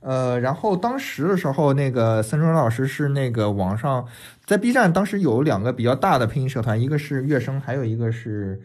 [0.00, 4.04] 呃，然后当时的时候，那个孙中仁老师是那个网上
[4.44, 8.60] 在 B 站，当时有两个比较大的配音社团，一个是乐声，还有一个是，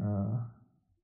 [0.00, 0.40] 呃，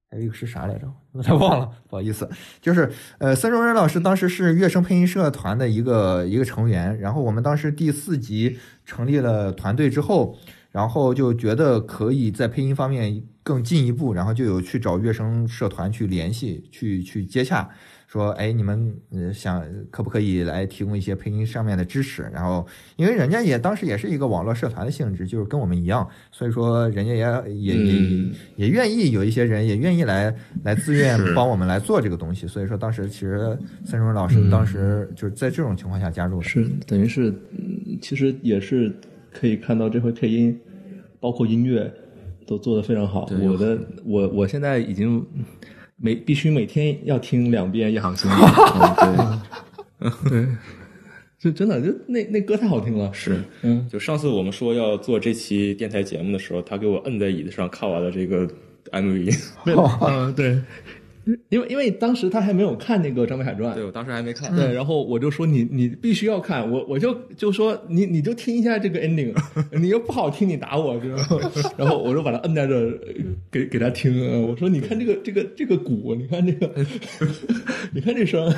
[0.09, 0.87] 还有一个是啥来着？
[1.11, 2.31] 我才忘了，不好意思。
[2.61, 10.39] 就是呃，孙中仁老师当时是乐声配音社团的一个一个成员，然后我们当时第四集成立了团队之后，
[10.75, 17.71] 然后就觉得可以在配音方面更进一步，然后就有去找乐声社团去联系，去去接洽。
[18.09, 22.29] 说，哎，你们呃想可不可以来提供一些配音上面的支持？
[22.33, 27.21] 然后，因为人家也当时也是一个网络社团的性质，就是跟我们一样，所以说人家也
[27.55, 30.35] 也也嗯也愿意有一些人也愿意来
[30.65, 32.49] 来自愿帮我们来做这个东西。
[32.49, 36.45] 所以说当时其实孙中老师当时就是在这种情况下加入的。
[36.45, 38.95] 是等于是，嗯其实也是
[39.35, 40.59] 可以看到这回配音，
[41.21, 41.93] 包括音乐
[42.47, 43.29] 都做得非常好。
[43.43, 45.23] 我的我我现在已经
[45.97, 48.31] 每必须每天要听两遍《夜航行》
[50.01, 50.47] 嗯，对， 对，
[51.39, 53.13] 就真的就那那歌太好听了。
[53.13, 53.43] 是。
[53.63, 58.49] 嗯，就上次我们说要做这期电台节目的时候，他给我摁在椅子上看完了这个
[58.93, 59.35] MV。
[60.37, 60.59] 对，
[61.49, 64.55] 因为因为当时他还没有看那个《张北海传》对，我当时还没看。
[64.55, 69.35] 对，然后我就说你你必须要看，我我就就说你你就听一下这个 ending，
[69.73, 71.41] 你又不好听你打我， 然后
[71.79, 72.99] 然后我就把他摁在这儿
[73.51, 76.71] 给给他听，呃我说你看这个这个这个鼓，你看这个，
[77.93, 78.53] 你看这声，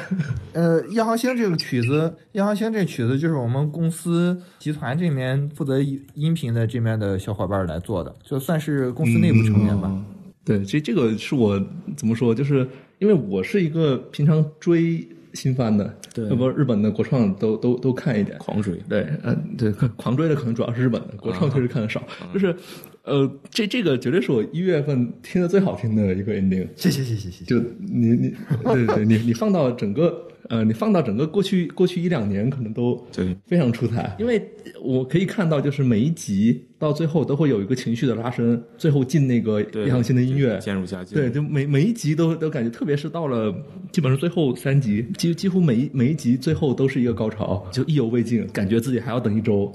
[0.53, 2.03] 呃，《夜航星》这个曲子，
[2.33, 5.81] 《夜航星》这曲子就是我们公司集团这边负责
[6.15, 9.89] 音频的这边的小伙伴来做的，就算是公司内部成员吧。
[9.93, 10.05] 嗯
[10.47, 11.61] 对，这这个是我
[11.97, 12.67] 怎么说，就是
[13.01, 18.39] 因为我是一个平常追新番的，对要不日本的国创都都都看一点。
[18.39, 22.01] 狂追，对，嗯、对，狂追的可能主要是日本的，国创确实看的少。
[22.33, 22.55] 就是，
[23.07, 26.67] 呃，这这个绝对是我一月份听的最好听的一个 ending。
[26.75, 27.45] 谢谢谢谢谢谢。
[27.45, 34.15] 就你你对对对，你你放到整个呃，你放到整个过去过去一两年，可能都对非常出彩。
[34.19, 34.43] 因为
[34.83, 41.17] 我可以看到，就是每一集到最后都会有一个情绪的拉伸，最后进那个对易烊千的音乐，渐入佳境。
[41.17, 43.55] 对，就每每一集都都感觉，特别是到了
[43.93, 49.73] 基本上最后三集，几几乎每一每一集最后都是一个高潮，就意犹未尽，感觉自己还要等一周。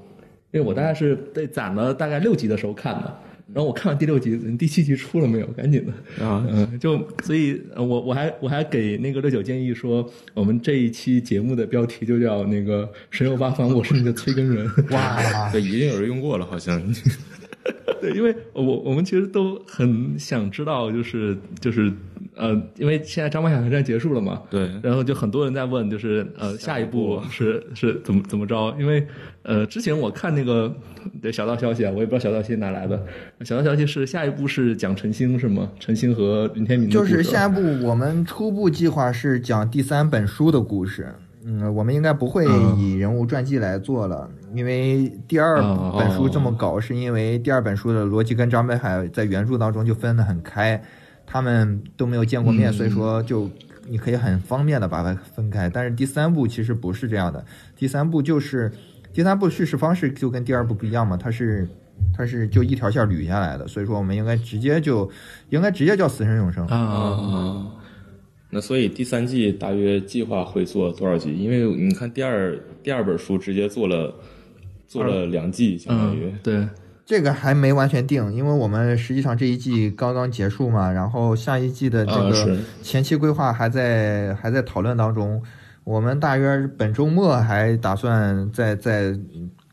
[0.52, 3.20] 因为我大概是在攒了大概六集的时候看的，
[3.54, 5.48] 然后我看完第六集，第七集出了没有？
[5.48, 14.70] 赶紧的啊嗯，就所以呃我我还我还给那个六九建议说，我们这一期节目的标题就叫那个神游八方，我是你的催更人。
[14.92, 15.20] 哇，
[15.52, 16.82] 对，已经有人用过了，好像。
[18.02, 21.94] 对，因为我我们其实都很想知道，就是就是
[22.36, 28.76] 呃，因为现在张北海战结束了嘛，对然后就很多人在问，就是呃，下一步是是怎么怎么着？
[28.80, 29.06] 因为
[29.44, 30.74] 呃，之前我看那个
[31.22, 33.02] 对小道消息啊，我也不知道小道消息哪来的，
[33.41, 35.70] 小道消息是下一步是讲陈星是吗？
[35.80, 41.13] 陈星和林天明就是下一步我们初步计划是讲第三本书的故事。
[41.44, 42.46] 嗯，我们应该不会
[42.78, 50.80] 以人物传记来做了，因为第二哦本书这么搞，是因为第二本书的逻辑跟张北海在原著当中就分得很开，
[51.32, 53.50] 他们都没有见过面，嗯所以说就
[53.88, 55.70] 你可以很方便的把它分开。
[55.70, 57.44] 但是第三部其实不是这样的，
[57.78, 58.72] 第三部就是
[59.13, 61.67] 第三部叙事方式就跟第二部不一样嘛，它是
[62.13, 65.10] 它是就一条线捋下来的，所以说我们应该直接就
[65.50, 66.65] 应该直接叫死神永生。
[66.67, 67.67] 啊啊，
[68.50, 71.34] 那所以第三季大约计划会做多少集？
[71.38, 74.13] 因为你看第二第二本书直接做了
[74.88, 76.67] 做了两季，相当于嗯，对，
[77.06, 85.42] 这个还没完全定，因为我们实际上这一季刚刚结束嘛，然后下一季的这个前期规划还在还在讨论当中。
[85.84, 89.18] 我们大约本周末还打算再再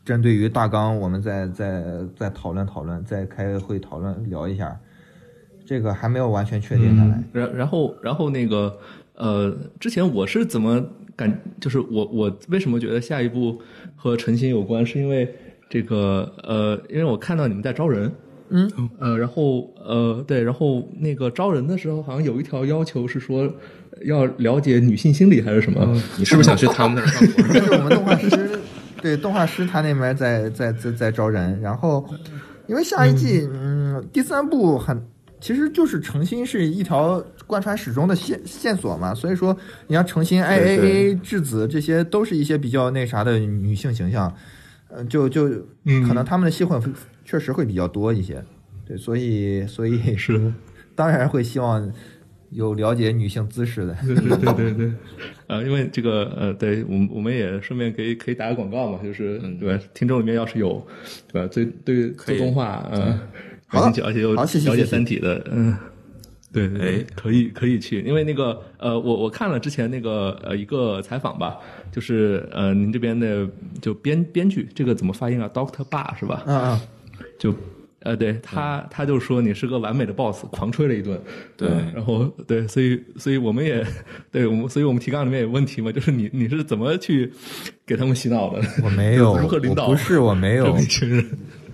[0.03, 1.83] 针对于大纲，我们再再
[2.15, 4.77] 再讨论讨论，再开会讨论聊一下。
[5.65, 7.23] 这个还没有完全确定下来。
[7.31, 8.75] 然然后然后那个
[9.13, 10.83] 呃，之前我是怎么
[11.15, 13.61] 感，就是我我为什么觉得下一步
[13.95, 15.31] 和陈星有关，是因为
[15.69, 18.11] 这个呃，因为我看到你们在招人。
[18.51, 23.47] 嗯，呃，然后呃，对，然后那个招人的时候，好像有一条要求是说
[24.05, 25.85] 要了解女性心理还是什么？
[26.17, 27.53] 你是不是想去他们那儿干活？
[27.53, 28.59] 这是我们动画师，
[29.03, 32.03] 对动画师他那边在在在在招人，然后
[32.65, 34.99] 因为下一季，嗯，第三部很
[35.39, 39.55] 其实就是诚心是一条贯穿始终的线线索嘛，所以说
[39.85, 44.33] 你像诚心、I 对 A 对 A、质子这些都是一些比较那啥的女性形象，
[44.89, 45.47] 嗯，就就
[45.85, 46.81] 嗯可能他们的戏份
[47.23, 48.43] 确实会比较多一些，
[48.85, 50.51] 对，所以所以 是，
[50.95, 51.91] 当然会希望
[52.49, 53.95] 有了解女性姿势的。
[54.05, 54.93] 对对对对对，
[55.47, 59.83] 呃，因为这个呃，对我们我们也顺便可以可以打个广告嘛，就是、对吧？
[59.93, 60.85] 听众里面要是有
[61.31, 61.47] 对吧？
[61.53, 63.19] 对对做可以动画嗯，
[63.67, 65.75] 好而且而且又了解三体的嗯。
[66.51, 71.57] 对对对哎，可以可以去，因为那个呃，我我看了之前那个呃一个采访吧，
[71.91, 73.47] 就是呃您这边的
[73.81, 76.43] 就编编剧这个怎么发音啊？Doctor 爸是吧？
[76.45, 76.79] 嗯嗯。
[77.37, 77.53] 就
[78.01, 81.19] 呃，对他，他就说你是个完美的 boss，狂吹了一顿。
[81.57, 83.85] 对嗯然后对，所以所以我们也
[84.31, 87.29] 对我们，所以我们提纲里面有问题嘛，就是你你是怎么去
[87.85, 88.61] 给他们洗脑的？
[88.83, 91.25] 我没有， 如何领导不是，我没有这，一群人？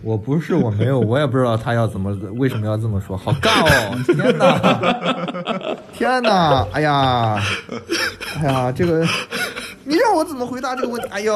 [0.05, 3.97] 我不是，我没有，我也不知道他要怎么，为什么要这么说，好尬哦！
[4.05, 7.41] 天哪， 天哪，哎呀，
[8.37, 9.03] 哎呀，这个，
[9.83, 11.07] 你让我怎么回答这个问题？
[11.09, 11.33] 哎呦，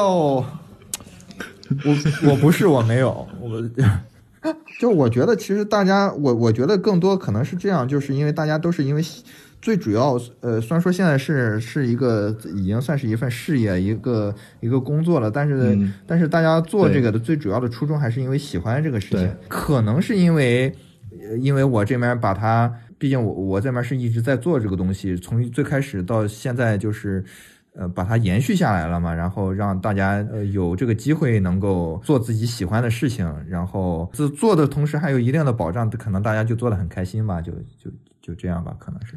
[1.84, 1.96] 我
[2.30, 3.60] 我不是，我没有，我。
[4.80, 9.22] 就我觉得，其实大家，我我觉得更多可能是这样，就是因为大家都是因为喜
[9.60, 20.72] 最主要，呃，虽然说现在是是一个已经算是一份事业，一个一个工作了，但是、嗯但是大家做这个的最主要的初衷还是因为喜欢这个事情对，可能是因为，
[21.20, 27.24] 呃因为我这边把它，毕竟我我这边是一直在做这个东西，从最开始到现在就是。
[27.72, 37.88] 呃，把它延续下来了嘛，然后让大家呃有这个机会能够做自己喜欢的事情，然后自做的同时还有一定的保障，可能大家就做的很开心吧，就就
[38.20, 39.14] 就这样吧，可能是。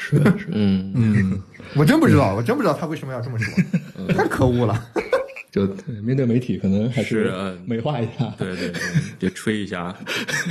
[0.00, 1.42] 是是，嗯，嗯，
[1.76, 4.82] 我真不知道，我真不知道他为什么要这么说，太可恶了。
[5.52, 5.66] 就
[6.04, 8.32] 面对媒体，可能还是呃美化一下。
[8.38, 8.80] 对对对，
[9.18, 9.92] 别吹一下。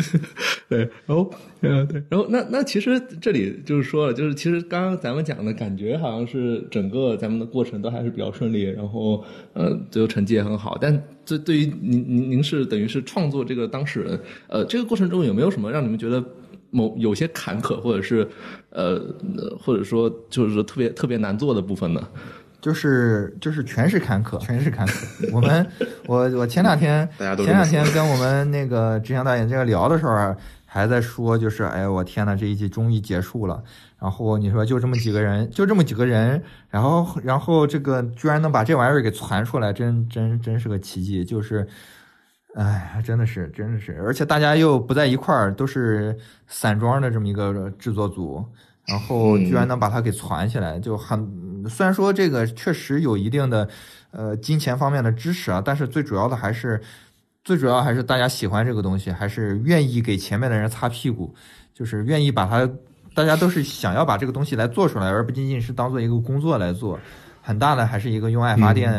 [0.68, 9.24] 对，然后呃对，然后那那其实这里就是说了，就是其实刚刚咱们讲的感觉好像是整个咱们的过程都还是比较顺利，然后
[9.54, 16.22] 呃最后成绩也很好，但这对于您您您是等于是创作这个当事人，呃这个过程中有没有什么让你们觉得？
[16.72, 18.28] 某有些坎坷，或者是
[18.70, 18.96] 呃，
[19.38, 22.08] 呃或者说就是说特别特别难做的部分呢？
[22.62, 25.30] 就是就是全是坎坷，全是坎坷。
[25.34, 25.66] 我们
[26.08, 33.64] 我我前两天前两天跟我们那个执行导演这个聊的时候啊，还在说，就是哎我天呐，这一季终于结束了。
[33.98, 41.24] 然后你说就这么几个人，就这么几个人，然后然后这个居然能把这玩意儿给传出来，真真真是个奇迹。
[41.24, 41.66] 就是，
[42.56, 48.46] 哎，真的是真的是，而且大家又不在一块儿，都是散装的这么一个制作组。
[48.88, 53.70] 然后居然能把它给攒起来，就很虽然说这个确实有一定的
[54.10, 56.82] 呃金钱方面的支持啊，但是最主要的还是
[57.44, 61.32] 最主要还是大家喜欢这个东西，还是愿意给前面的人擦屁股，
[61.72, 62.68] 就是愿意把它，
[63.14, 67.00] 大家都是想要把这个东西来做出来，而不仅仅是当做一个工作来做。
[67.44, 68.92] 很大的还是一个用爱发电，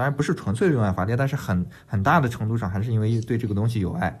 [0.00, 4.18] 当然不是纯粹的用爱发电，但是很很大的程度上还是因为对这个东西有爱。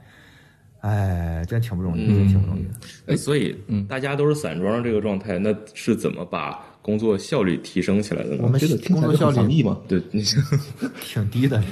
[0.82, 2.70] 哎，真挺不容易，真挺不容易的。
[3.06, 3.56] 哎，所以
[3.88, 8.42] 大家都是散装这个状态，那是怎么把工作效率提升起来的呢？
[8.42, 9.78] 我们这个工作效率很防疫嘛。
[9.88, 10.22] 对，你
[11.00, 11.62] 挺低的，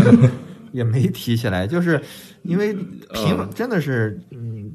[0.72, 2.00] 也没提起来，就是
[2.44, 2.72] 因为
[3.12, 4.72] 平真的是，嗯，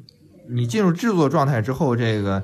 [0.48, 2.40] 你进入制作状态之后，这个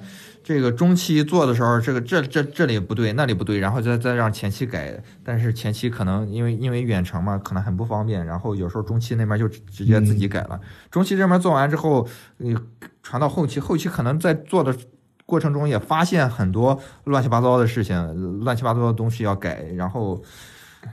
[0.46, 12.56] 这个中期做的时候，这个这这这里不对，那里不对，然后再再让前期改，但是前期可能因为因为远程嘛，可能很不方便，然后有时候中期那边就直直接自己改了，中期这边做完之后，你
[13.02, 14.72] 传到后期，后期可能在做的。
[15.28, 20.22] 过程中也发现很多乱七八糟的事情，乱七八糟的东西要改，然后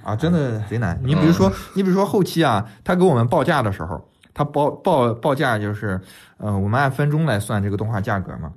[0.04, 1.00] 啊，真的贼难。
[1.04, 6.02] 你比如说，你比如说后期啊，他给我们报价的时候，他报报报价就是，
[6.38, 8.52] 呃，我们按分钟来算这个动画价格嘛。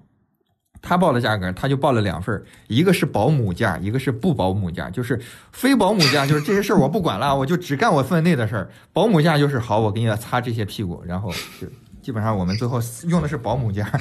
[0.81, 4.89] 他报的价格，他就报了两份儿一个是保姆价，一个是不保姆价。
[4.91, 5.21] 就是
[5.53, 8.71] 非保姆价，就是这些事儿我不管了，我就只干我分内的事儿。
[8.93, 11.67] 保姆价就是好，我给你擦这些屁股，然后就
[12.01, 13.91] 基本上我们最后用的是保姆价。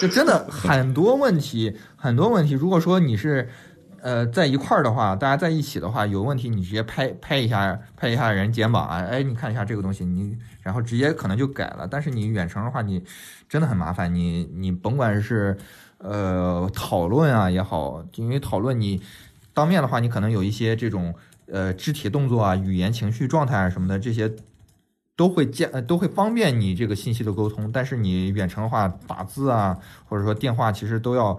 [0.00, 2.54] 就真的很多问题，很多问题。
[2.54, 3.48] 如果说你是
[4.02, 11.86] 呃在一块儿的话，大家在一起的话，有问题你直接拍拍一下，拍一下人肩膀啊，哎，你看一下这个东西，你然后直接可能就改了。
[11.88, 13.02] 但是你远程的话，你
[13.48, 15.56] 真的很麻烦，你你甭管是
[15.98, 19.00] 呃讨论啊也好，因为讨论你
[19.54, 21.14] 当面的话，你可能有一些这种
[21.46, 24.32] 呃肢体动作啊、语言、情绪状态啊什么的这些。
[25.16, 29.76] 都会见都会方便你这个信息的沟通，但是你远程的话，打字啊，
[30.08, 31.38] 或者说电话，其实都要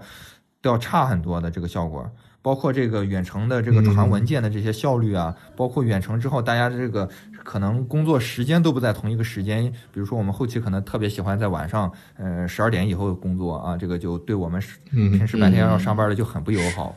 [0.60, 2.08] 都要差很多的这个效果。
[2.42, 7.08] 包括这个远程的这个传文件的这些效率啊，包括远程之后大家这个
[7.44, 9.72] 可能工作时间都不在同一个时间。
[9.92, 16.94] 比如说我们后期可能特别喜欢在晚上，呃十二点以后工作啊，这个就对我们是平时白天要上班的就很不友好。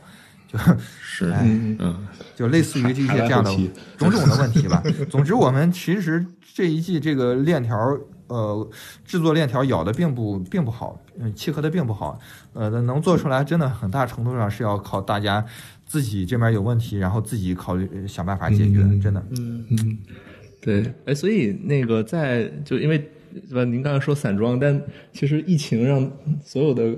[0.48, 0.60] 就
[1.02, 3.52] 是哎，嗯，就类似于这些这样的
[3.98, 4.82] 种种的问题吧。
[5.10, 7.76] 总之，我们其实这一季这个链条，
[8.28, 8.67] 呃，
[9.05, 12.19] 制作链条咬的并不并不好，嗯，契合的并不好。
[12.53, 15.45] 呃，能做出来，真的很大程度上是要靠大家
[15.86, 18.82] 自己这边有问题，然后自己考虑呃想办法解决。
[18.99, 19.97] 真的，嗯，
[20.61, 22.97] 对，哎，所以那个在就因为
[23.47, 23.63] 是吧？
[23.63, 26.09] 您刚才说散装，但其实疫情让
[26.43, 26.95] 所有的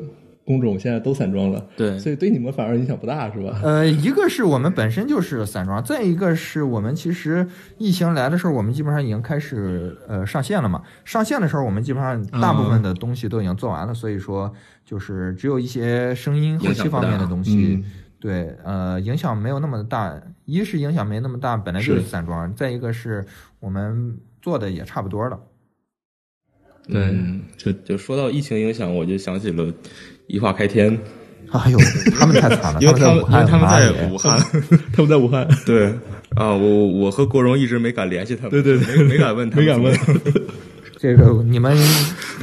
[0.48, 3.60] 工种现在都散装了，对所以对你们反而影响不大，是吧？
[3.62, 7.46] 呃，一个是我们本身就是散装，再一个是我们其实
[7.78, 10.82] 疫情来的时候，我们基本上已经开始呃上线了嘛。
[11.04, 14.50] 上线的时候，我们基本上大部分的东西都已经做完了，所以说
[14.86, 17.84] 就是只有一些声音后期方面的东西，
[18.18, 20.20] 对，呃，影响没有那么大。
[20.46, 23.26] 一是影响没那么大，本来就是是散装；再一个是
[23.60, 25.38] 我们做的也差不多了。
[26.88, 29.74] 对，嗯就就说到疫情影响，我就想起了
[30.28, 30.98] 一化开天，
[31.52, 31.78] 哎呦，
[32.18, 34.40] 他们太惨了， 因为他们因为在武汉， 他们在武汉，
[34.94, 35.88] 他们在武汉，对
[36.36, 39.94] 啊，我我和国荣一直没敢联系他们，对对对没没敢问他们，没敢问。
[41.00, 41.78] 这个你们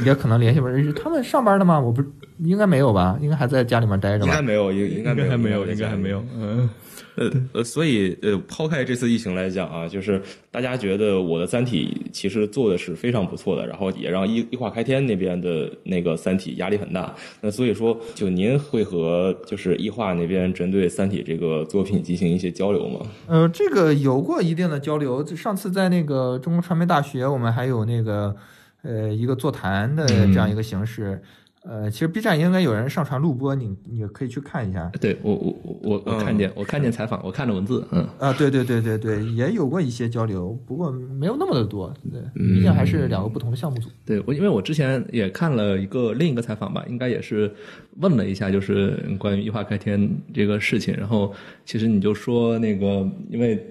[0.05, 1.77] 也可能联系不上，他们上班了吗？
[1.79, 2.01] 我不
[2.39, 3.17] 应该没有吧？
[3.21, 4.41] 应该还在家里面待着吧应该？
[4.41, 6.23] 没有，应应该应该还没有，应应该还没有。
[6.39, 6.69] 嗯，
[7.15, 17.15] 呃呃，所以呃，抛开这次疫情来讲啊，就是大家觉得我的《三体》其实做的是非常不错的，然后也让一一化开天那边的那个《三体》压力很大。
[17.41, 23.05] 那所以说，就您会和就是一化那边针对《三体》这个作品进行一些交流吗？
[23.27, 25.25] 呃，这个有过一定的交流。
[25.35, 28.35] 上次在那个中国传媒大学，我们还有那个
[28.81, 31.21] 呃一个座谈的这样一个形式。
[31.67, 34.87] 呃，其实 B 站应该有人上传录播，你你可以去看一下。
[35.01, 41.91] 对我我我我我看见我看见采访，我看着文字，嗯，啊，对对对对对，也有过一些交流，不过没有那么的多。
[42.11, 43.89] 对，毕竟还是两个不同的项目组。
[44.05, 47.51] 对我，因为我之前也看了一个另一个采访吧，应该也是
[47.97, 50.95] 问了一下，就是关于一化开天这个事情。
[50.95, 51.33] 然后
[51.65, 53.67] 其实你就说那个，因为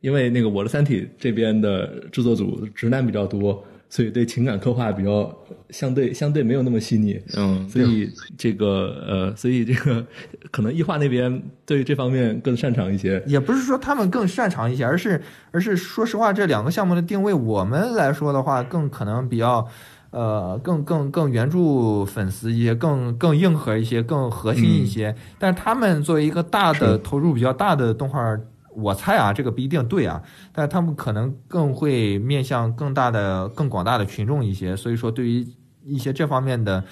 [0.00, 5.34] 因为那个我的三体这边的制作组直男比较多，所以对情感刻画比较
[5.70, 7.20] 相对相对没有那么细腻。
[7.36, 10.04] 嗯，所以这个呃，所以这个
[10.50, 13.22] 可能异化那边对这方面更擅长一些。
[13.26, 19.66] 也不是说他们更擅长一些，而是而是说实话，这两个项目的定位，我们来说的话，更可能比较。
[20.10, 25.14] 呃，更更更原著粉丝一些，更更硬核一些，更核心一些。
[25.38, 28.34] 但是他们作为一个大的投入比较大的动画，
[28.80, 30.22] 我猜啊，这个不一定对啊，
[30.52, 34.76] 但是他们可能更会面向更大的、更广大的群众一些。
[34.76, 35.46] 所以说，对于
[35.84, 36.84] 一些这方面的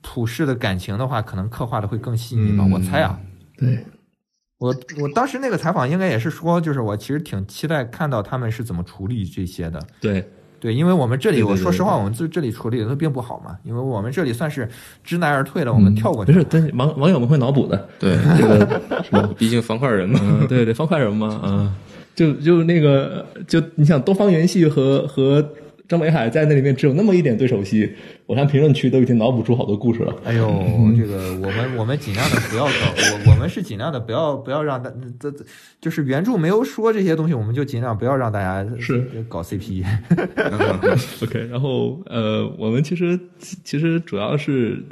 [0.00, 2.64] 普世的感情的话，可能刻画的会更细腻吧。
[2.70, 3.18] 我猜啊，
[3.56, 3.84] 对
[4.58, 9.84] 我我当时那个采访应该也是说，就是我其实挺期待看到他们是怎么处理这些的。
[10.00, 10.30] 对。
[10.64, 14.66] 对，因为我们这里，我说实话，我们这这里处理的并不好嘛，因为我们这里算是
[15.04, 16.38] 知难而退了，我们跳过去了。
[16.38, 17.86] 没事，但网网友们会脑补的。
[17.98, 19.28] 对，这个是吧？
[19.36, 20.18] 毕竟方块人嘛。
[20.22, 21.70] 嗯，对对，方块人嘛，啊，
[22.14, 25.46] 就就那个，就你想东方元系和和
[25.86, 27.92] 张北海在那里面只有那么一点对手戏，
[28.24, 30.16] 我看评论区都已经脑补出好多故事了。
[30.24, 30.46] 哎呦，
[30.96, 35.44] 这个我们我们尽量的不要搞，我我们是尽量的不要不要让大这这
[35.82, 39.84] 就是原著没有说这些东西，我们就尽量不要让大家是搞 CP。
[41.22, 44.82] OK，然后呃，我们其实其实主要是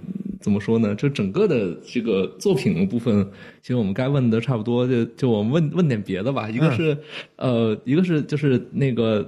[0.41, 0.95] 怎么说呢？
[0.95, 3.27] 就整个的这个作品的部分，
[3.63, 6.51] 其实我们该问的差不多，就就我们问问点别的吧。
[6.51, 6.99] 一个是、
[7.37, 9.27] 呃，一个是就是那个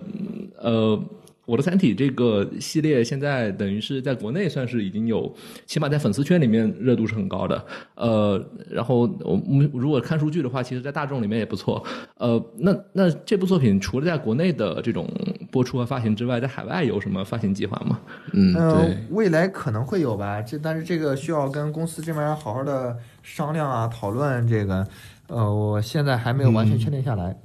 [0.59, 1.03] 呃。
[1.47, 5.33] 我的《三体》这个系列现在等于是在国内算是已经有，
[5.67, 7.65] 起码在粉丝圈里面热度是很高的。
[7.95, 11.85] 呃，然后我们如果看数据的话，其实在大众里面也不错。
[12.19, 15.09] 呃，那那这部作品除了在国内的这种
[15.51, 18.01] 播出和发行之外，在海外有什么发行计划吗？
[18.33, 24.87] 嗯，呃，，未来可能会有吧，这但是这个需要跟公司这边好好的商量啊，讨论这个，
[25.29, 27.37] 呃，我现在还没有完全确定下来。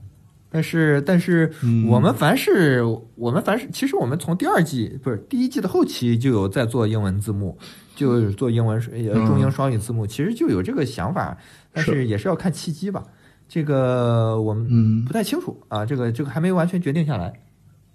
[0.51, 1.51] 但是，但是
[1.87, 2.83] 我们凡是、
[3.15, 7.57] 我们凡是，其实我们从第二季不是第一季的后期就有在做英文字幕，
[7.95, 11.37] 就做英文呃中英双语字幕，其实就有这个想法，
[11.71, 13.03] 但是也是要看契机吧。
[13.47, 15.05] 这个我们嗯。
[15.05, 17.33] 不太清楚啊，这个这个还没完全决定下来。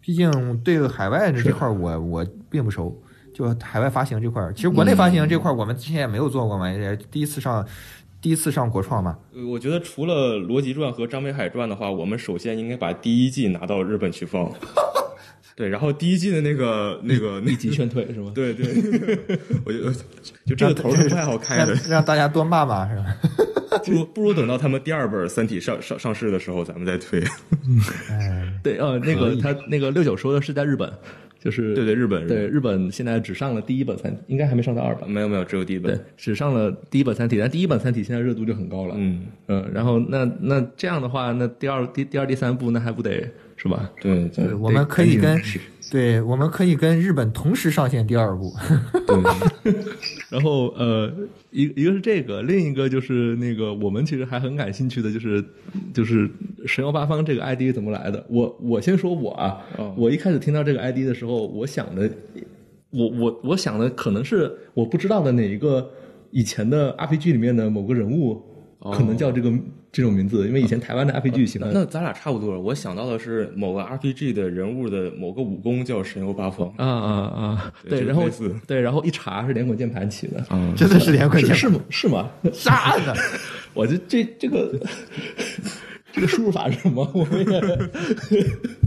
[0.01, 2.95] 毕竟对海外的这块儿我我并不熟，
[3.35, 7.67] 就海外发行这块儿，其实国内发行这块儿我们之前也没有做过嘛，也第一次上
[8.25, 9.19] 第一次上国创嘛。
[9.35, 14.51] 呃我觉得除了《罗辑传》和《张北海传》的话，我们首先应该把第一季拿到日本去放。
[15.55, 18.33] 对，然后第一季的那个那个那 一级劝退是吗？
[18.35, 18.65] 对 对，
[19.67, 19.93] 我觉得
[20.47, 23.05] 就这个头儿是不太好开让的，让大家多骂骂是吧？
[23.85, 27.23] 不如不如等到他们第二本《三体上》上上市的时候，咱们再推。
[28.09, 30.91] 哎，对，呃，那个他那个六九说的是在日本，
[31.45, 35.11] 就是对对，日本对日本现在只上了第一本三体，应该还没上到二本。
[35.11, 38.95] 没有没有，只有第一对本。，只上了第一本三体，但第一本三体现在热度就很高了。
[38.97, 43.11] 嗯，嗯，然后那那这样的话，那第二第第二第三部那还不得
[43.57, 43.91] 是吧？
[44.01, 45.39] 对，对对我们可以跟
[45.91, 48.53] 对，我们可以跟日本同时上线第二部。
[49.07, 49.75] 对，
[50.31, 51.13] 然后呃，
[51.51, 55.45] 一一个是这个，另一个就是那个我们其实还很感兴趣的，就是
[55.93, 56.29] 就是
[56.67, 58.25] 神游八方这个 ID 怎么来的。
[58.29, 62.11] 我我先说我啊，哦我一开始听到这个 ID 的时候，我想的，
[62.91, 65.89] 我我我想的可能是我不知道的哪一个
[66.31, 68.43] 以前的 RPG 里面的某个人物，
[68.93, 69.53] 可能叫这个、
[69.95, 71.71] 这种名字，因为以前台湾的 RPG 喜欢。
[71.73, 72.59] 那咱俩差不多。
[72.59, 76.67] 我想到的是某个 RPG 的人物的某个武功叫神游八方。
[76.77, 77.73] 啊啊啊！
[77.89, 78.25] 对，然后
[78.67, 81.81] 对，然后一查是连滚键盘起的，嗯， 真的是连滚键盘是是吗？
[81.91, 82.31] 是吗？
[82.53, 83.15] 啥的？
[83.73, 84.77] 我这这这个
[86.13, 87.09] 这个输入法是什么？
[87.15, 87.79] 我也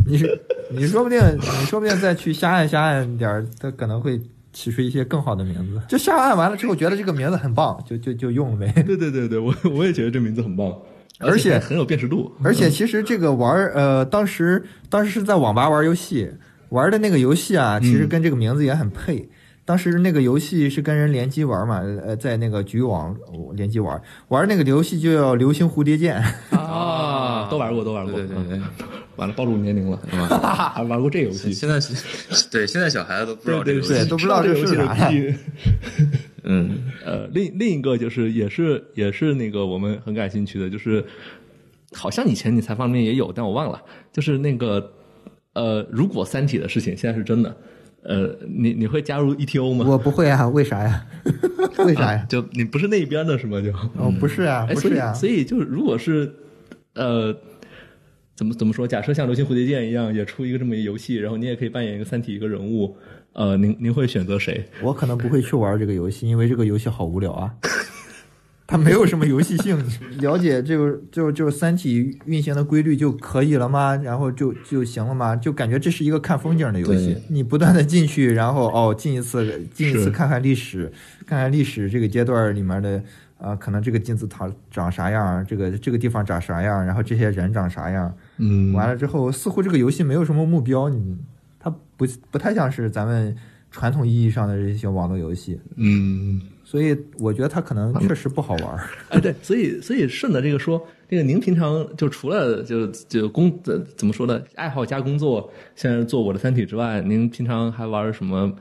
[0.06, 0.38] 你是
[0.70, 4.20] 你说不定你说不定再去瞎按瞎按点儿，它可能会
[4.52, 5.82] 起出一些更好的名字。
[5.88, 8.84] 就瞎按完了之后，觉得这个名字很棒，就就就用了呗。
[8.84, 10.74] 对对对对，我我也觉得这名字很棒，
[11.20, 12.32] 而且很有辨识度。
[12.44, 16.30] 而且其实这个玩儿，呃，当时当时是在网吧玩游戏，
[16.70, 19.30] 玩的那个游戏啊，其实跟这个名字也很配。
[19.66, 26.24] 当时那个游戏是跟人联机玩嘛，呃，在那个局域网呃联机玩，玩那个游戏就叫《流星蝴蝶剑》。
[26.58, 28.14] 啊，都玩过，都玩过。
[28.14, 28.64] 对对对对嗯
[29.18, 30.00] 完了，暴露年龄了，
[30.76, 31.52] 还玩过这游戏。
[31.52, 31.80] 现在
[32.52, 33.90] 对现在小孩子都不知道这个游戏。
[33.90, 34.86] 对都不知道这游戏的
[36.50, 41.04] 嗯，呃，另另一个就是也是也是那个我们很感兴趣的，就是
[41.92, 43.82] 好像以前你采访里面也有，但我忘了，
[44.12, 44.92] 就是那个
[45.54, 47.58] 呃，如果《三体》的事情现在是真的，
[48.04, 49.86] 呃，你你会加入 ETO 吗？
[49.88, 51.06] 我不会啊，为啥呀？
[51.86, 52.26] 为啥呀？
[52.30, 53.62] 就你不是那一边的是吗？
[53.62, 53.72] 就
[54.02, 55.14] 哦，不是啊，不是啊。
[55.14, 56.34] 所以就是如果是
[56.94, 57.36] 呃。
[58.38, 58.88] 怎么怎么说？
[58.88, 62.96] 假设像《流星蝴蝶剑》一样，也出一个这么一个游戏，然后你也可以扮演一个三体一个人物，
[63.38, 64.68] 呃，您您会选择谁？
[64.82, 67.54] 我可能不会去玩这个游戏，因为这个游戏好无聊啊。
[68.66, 69.78] 它没有什么游戏性。
[70.20, 73.96] 了解这个就就《三体》运行的规律就可以了吗？
[73.96, 75.36] 然后就就行了吗？
[75.36, 80.92] 就感觉这是一个看风景的游戏，你不断的进去，然后哦进一次进一次看看历史，
[81.26, 83.02] 看看历史这个阶段里面的。
[83.40, 91.16] 啊、可能这个金字塔长啥样，这个这个地方长啥样，然后这些人长啥样，嗯，完了之后，似乎这个游戏没有什么目标，你
[91.70, 93.36] 它不不太像是咱们
[93.70, 98.88] 传统意义上的这些网络游戏，嗯，所以我觉得它可能确实不好玩儿。
[99.10, 108.52] 哎，对，所以所以顺着这个说，这个您平常就除了就就工呃怎么说呢，爱好加工作，现在做我的《三体》之外，您平常还玩什么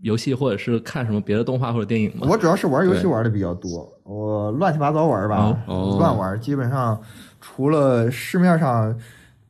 [0.00, 2.26] 游戏，或者是看什么别的动画或者电影吗？
[2.30, 7.00] 我主要是玩游戏玩的比较多，我乱七八糟玩吧，哦乱玩，基本上
[7.40, 8.94] 除了市面上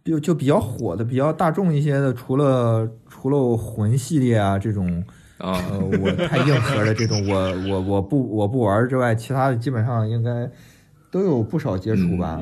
[0.04, 5.04] 就就比较火的、比较大众一些的，除了除了魂系列啊这种。
[5.38, 7.36] 啊，呃，我太硬核的这种，我
[7.68, 10.48] 我我不我不玩之外，其他的基本上应该
[11.10, 12.40] 都有不少接触吧。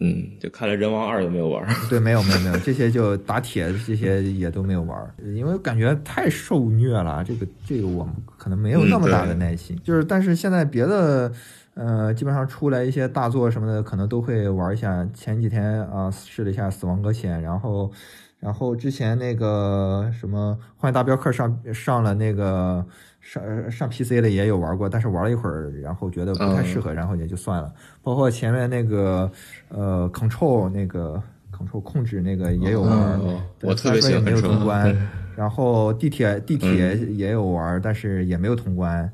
[0.00, 1.72] 嗯，就看来人王二都没有玩儿。
[1.88, 7.22] 对，没有没有没有，这些就打铁这些也都没有玩儿，因为感觉太受虐了。
[7.22, 9.78] 这个这个我们可能没有那么大的耐心。
[9.84, 11.32] 就是，但是现在别的，
[11.76, 15.06] 呃，基本上出来一些大作什么的，可能都会玩一下。
[15.12, 17.92] 前几天啊、试了一下《死亡搁浅》，然后，
[18.40, 22.82] 然后之前那个什么《幻影大镖客上》上了那个
[23.20, 27.70] 上上 PC 的也有玩过，但是玩了一会儿，然后觉得不太适合，然后也就算了。
[28.02, 29.30] 包括前面那个
[29.68, 31.22] 呃 Control 那个
[31.52, 33.20] Control 控制那个也有玩
[33.62, 34.96] 我特别虽然说也没有通关。
[35.36, 39.12] 然后地铁地铁也有玩儿，但是也没有通关。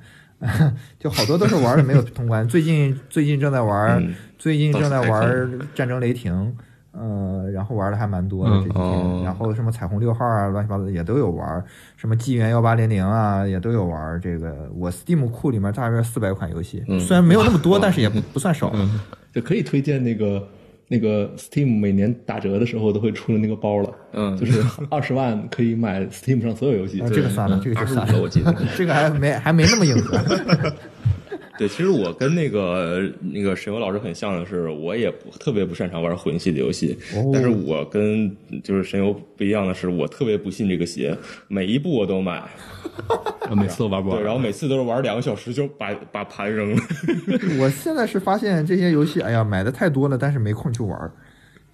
[0.99, 2.47] 就好多都是玩的没有通关。
[2.49, 6.55] 最近最近正在玩，嗯最近正在玩战争雷霆，
[6.91, 8.85] 呃，然后玩的还蛮多的嗯这几天。
[8.85, 11.65] 哦然后什么彩虹六号啊，乱七八糟的也都有玩，
[11.97, 14.21] 什么纪元幺八零零啊也都有玩。
[14.21, 18.71] 这个我 Steam 库里面大约四百款游戏，嗯虽然没有那么多，但是也不不算少。
[18.75, 19.01] 嗯，
[19.33, 20.47] 就可以推荐那个
[20.93, 27.09] 那个 Steam 每年打折的时候都会出的那个包了，嗯 就是二十万可以买 Steam 上所有游戏啊，。
[27.09, 30.19] 这个算了，这个就算25了了，我记得 这个还没还没那么硬核。
[31.63, 38.29] 对，其实我跟那个那个沈游老师很像的是，我也不特别不擅长玩魂系的游戏，哦但是我跟
[38.65, 42.43] 就是沈游不一样的是，我特别不信这个邪，每一步我都买，
[43.57, 44.19] 每次都玩不完。
[44.19, 46.83] 对，然后每次都是玩两个小时就把把盘扔了。
[47.63, 51.13] 我现在是发现这些游戏，哎呀，买的太多了，但是没空去玩儿。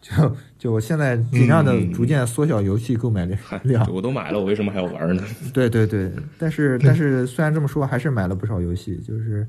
[0.00, 3.26] 就就我现在尽量的逐渐缩小游戏购买
[3.64, 3.92] 量。
[3.92, 5.22] 我都买了，我为什么还要玩呢？
[5.52, 9.46] 对对对，但是但是 虽然这么说，还是买了不少游戏，就是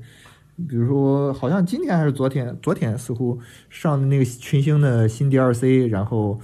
[0.68, 3.38] 比如说，好像今天还是昨天，昨天似乎
[3.68, 6.38] 上的那个群星的新 DLC，然后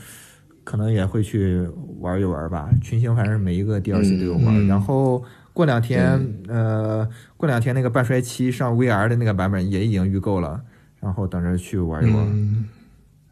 [0.65, 2.71] 可能也会去玩一玩吧。
[2.81, 10.61] 群星反正每一个 DLC 都有玩，嗯然后过两天，呃，过两天那个半衰期上 VR 的那个版本也已经预购了，
[11.01, 12.25] 然后等着去玩一玩。
[12.31, 12.65] 嗯，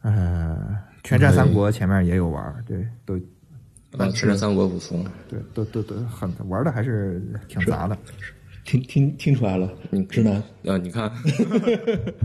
[0.05, 0.57] 呃，
[1.02, 3.16] 全战三国前面也有玩，对，都
[3.98, 4.98] 啊，全战三国不错，
[5.28, 7.96] 对，都都都很玩的还是挺杂的。
[8.64, 10.34] 听听听出来了，嗯直男，
[10.66, 11.11] 啊，你看，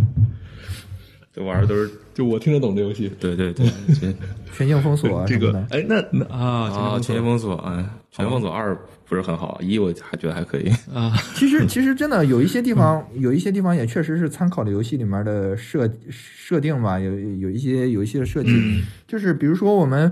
[1.34, 3.10] 这玩的都是 就我听得懂这游戏。
[3.20, 4.16] 对对对，全
[4.54, 7.74] 全境封锁啊这个哎，那那啊，啊，全境封锁，哎，
[8.12, 8.78] 全境封锁二
[9.10, 10.70] 不是很好，一我还觉得还可以。
[10.94, 20.12] 啊， 其实其实真的有一些地方，有一些地方也确实是参考了游戏里面的设设定吧，有有一些有一些设计，就是比如说我们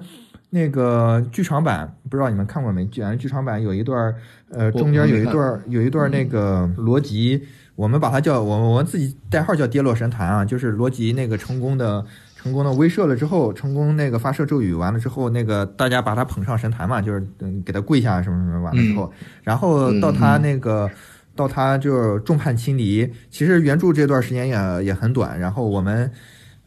[0.49, 2.83] 那个剧场版，不知道你们看过没？
[2.87, 4.13] 剧剧场版有一段
[4.49, 7.39] 呃，中间有一段有一段那个罗辑，
[7.75, 12.03] 我们把它叫我们我们自己代号叫跌落神坛啊，就是罗辑那个成功的。
[12.47, 19.11] 成功的威慑了之后，成功那个发射咒语完了之后，那个大家把他捧上神坛嘛，就是嗯给他跪下什么什么完了之后，
[19.43, 20.89] 然后到他那个、
[21.35, 23.11] 到他就是众叛亲离。
[23.29, 26.09] 其实原著这段时间也也很短，然后我们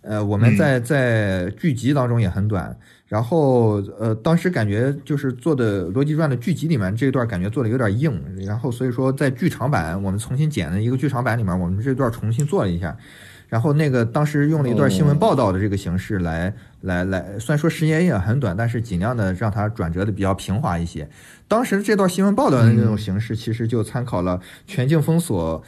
[0.02, 2.76] 呃我们在在剧集当中也很短。
[3.06, 12.96] 然后呃，当时感觉就是做的《逻辑传》的剧集里面这一段感觉做的有点硬，然后所以说在剧场版我们重新剪了一个剧场版里面，我们这段重新做了一下。
[13.50, 21.06] 然后那个当时用了一段新闻报道的这个形式来、来来，虽然说时间也很短，但是尽量的让它转折的比较平滑一些。
[21.48, 24.38] 当时这段新闻报道的那种形式，其实就参考了
[24.68, 25.60] 《全境封锁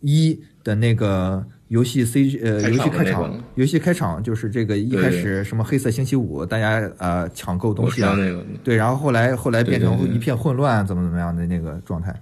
[0.00, 0.32] 一》
[0.62, 8.14] 的那个游戏 C 呃游戏开场游戏开场就是这个一开始什么黑色星期五，大家呃抢购东西啊，
[8.62, 12.14] 对，然后后来后来变成一片混乱，怎么怎么样的那个状态。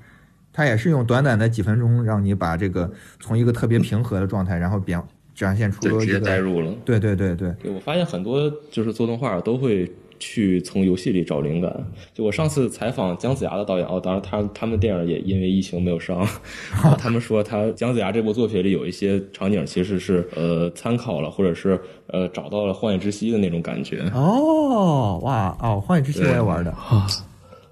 [0.53, 2.91] 它也是用短短的几分钟，让你把这个
[3.21, 6.73] 从一个特别平和的状态，然后表展现出对，直接带入了。
[6.85, 11.75] 对对对对，对，我发现很多就是做动画都会去从游戏里找灵感。
[12.13, 16.19] 就我上次采访姜子牙的导演，哦，当然他他们电影也因为疫情没有上，
[16.71, 24.03] 然后他们说他姜子牙这部作品里有一些场景其实是呃参考了，或者是呃找到了《荒野之息》的那种感觉。
[24.15, 26.73] 哦，哇哦，荒野之息我也玩的，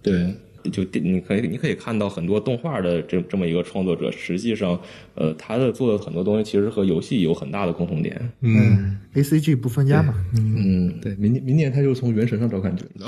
[0.02, 0.34] 对，
[0.70, 4.78] 就你可以你可以看到很多动画的这这么一个创作者，实际上
[5.14, 8.20] 呃他的做的很多东西其实和游戏有很大的共同点。
[8.40, 12.84] 嗯，A C G 不分家嘛，嗯，嗯，对，明年明年他就从原神上找感觉。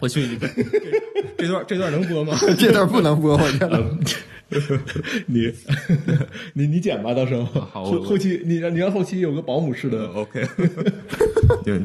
[0.00, 0.24] 我去，
[1.36, 2.38] 这段这段能播吗？
[2.56, 3.84] 这段不能播，我觉得。
[5.26, 5.52] 你
[6.54, 7.44] 你你剪吧，到时候。
[7.44, 10.06] 好后后期你让你让后期有个保姆似的。
[10.08, 10.42] OK，
[11.64, 11.80] 对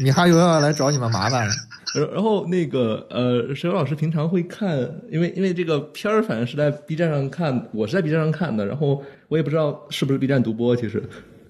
[0.00, 1.52] 米哈游要来找你们麻烦了。
[1.94, 4.78] 然然后那个呃，石油老师平常会看，
[5.10, 11.02] 因为因为这个片儿反正是在 B 站上看，我是在 B 站上看的，然后我也不知道是不是 B 站独播，其实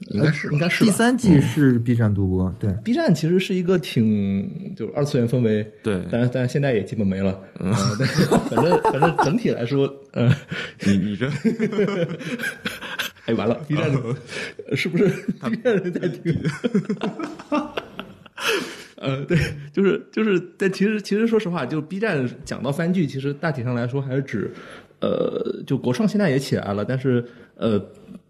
[0.08, 0.84] 应该是应该是。
[0.84, 6.02] 第三季是 B 站独播，对，B 站其实是一个挺就是二次元氛围，对。
[6.10, 8.06] 但但现在也基本没了，嗯，对，
[8.50, 10.34] 反正反正整体来说，呃，
[10.84, 11.28] 你你这
[13.26, 13.90] 哎完了，B 站
[14.74, 15.06] 是不是
[15.48, 16.34] B 站人在 听？
[18.96, 19.38] 呃，对，
[19.72, 24.50] 就是就是，但其实其实说实话，就 B 站讲到番剧，其实大体上来说还是指，
[25.00, 27.24] 呃，就国创现在也起来了，但是
[27.56, 27.82] 呃，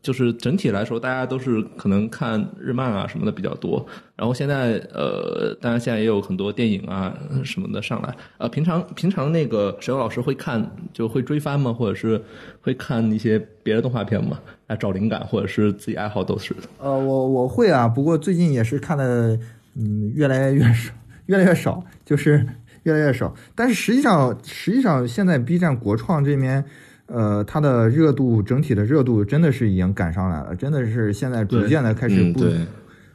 [0.03, 3.84] 就是整体来说，大家都是可能看日漫啊什么的比较多。
[4.16, 8.14] 然后现在呃，当然现在也有很多电影啊什么的上来。
[8.38, 11.72] 呃，平常平常那个沈老师会看就会追番吗？
[11.72, 12.22] 或者是
[12.61, 14.38] 会看一些别的动画片吗？
[14.66, 16.55] 来找灵感，或者是自己爱好都是。
[16.78, 19.38] 呃，我我会啊，不过最近也是看的，
[19.76, 20.92] 嗯，越来越少，
[21.26, 22.46] 越来越少，就是
[22.84, 23.34] 越来越少。
[23.55, 26.64] 但是实际上，实际上现在 B 站国创这边，
[27.12, 32.66] 呃，它的热度整体的热度真的是已经赶上来了，真的是现在逐渐的开始不、嗯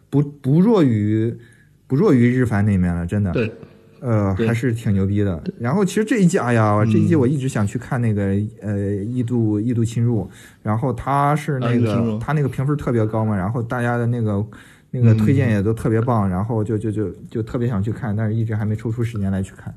[0.08, 1.36] 不不弱于
[1.88, 3.34] 不弱于日番那边了，真的。
[3.34, 3.52] 对，
[4.00, 5.43] 呃，还是挺牛逼的。
[5.60, 8.22] 然后其实这一季，哎呀，这一季我一直想去看那个
[8.62, 10.30] 呃异度异度侵入，
[10.64, 14.46] 然后它是那个、啊异度侵入他那个评分特别高嘛，然后大家的那个
[14.91, 19.74] 那个推荐也都特别棒，然后就就就就特别想去看，但是一直还没抽出时间来去看，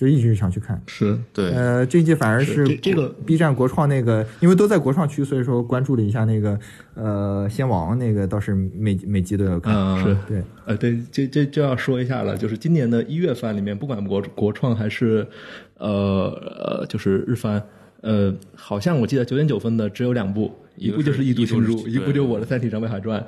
[0.00, 0.80] 就一直想去看。
[0.86, 6.58] 是对呃，这一季反而是这这个 B 站国创那个，因为都在国创区，所以说关注了一下那个
[6.94, 9.76] 呃仙王那个，倒是每每集都有看。
[9.76, 15.26] 嗯是对，呃，对，这这就要说一下了，就是今年的一月番里面，不管国国创还是
[15.76, 16.30] 呃
[16.80, 17.62] 呃，就是日番，
[18.00, 23.20] 呃，好像我记得九点九分的只有两部，一部就是《异度侵入是异度》，是一部就是我的《三体张北海传》。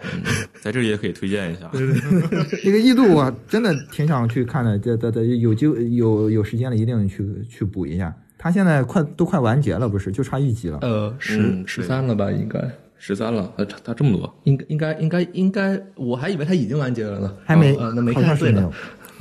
[0.60, 1.70] 在这里也可以推荐一下。
[1.72, 1.80] 那
[2.72, 8.14] 个异度我真的挺想去看的，这这这有机会有有时间了，一定去去补一下。
[8.38, 10.78] 他现在快都快完结了，不是就差一集了。
[10.82, 12.30] 呃，十嗯十三了吧？
[12.32, 12.58] 应该，
[12.98, 18.68] 十三了，他他这么多，应该应该应该应该，我还以为他已经完结了呢，还没，呃，那没看对呢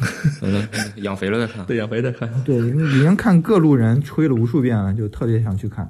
[0.97, 1.63] 养肥了再看。
[1.67, 2.27] 对，养肥再看。
[2.43, 5.87] 对，已经看各路人吹了无数遍了，就特别想去看。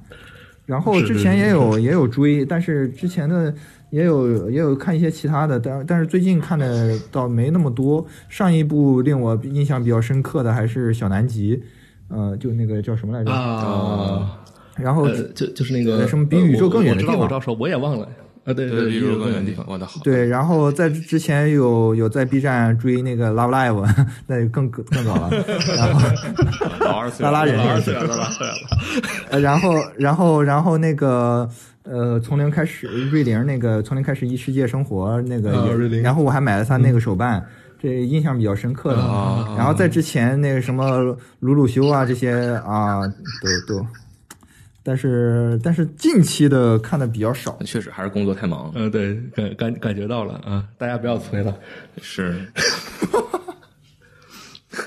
[0.66, 3.53] 然后之前也有也有追，但是之前的
[3.89, 8.05] 也有也有看一些其他的，但但是最近看的倒没那么多。
[8.30, 11.62] 上一部令我印象比较深刻的还是小南极，
[12.07, 13.32] 呃，就那个叫什么来着？
[13.32, 14.39] 啊，
[14.78, 17.20] 然后、呃，就就是那个呃什么比宇宙更远的地方
[17.59, 18.07] 我也忘了。
[18.43, 19.63] 啊，对对，比宇宙宇宙更远的地方。
[19.69, 20.01] 我的好。
[20.03, 25.29] 对，然后在之前有有在 B 站追那个 Love Live， 那更更更早了。
[25.77, 26.01] 然后
[26.85, 28.53] 老二次拉拉人二也是次元的了，对了。
[29.29, 31.47] 呃，然后，然后，然后那个，
[31.83, 35.51] 呃，从零开始，瑞玲那个从零开始异世界生活那个
[36.01, 37.45] 然后我还买了他那个手办，
[37.79, 39.01] 这印象比较深刻的。
[39.01, 43.85] 啊然后在之前那个什么鲁鲁修啊这些啊，都都，
[44.84, 47.57] 但是但是近期的看的比较少。
[47.65, 48.71] 确实还是工作太忙了。
[48.75, 51.55] 嗯，对，感感感觉到了啊，大家不要催了。
[52.01, 52.36] 是。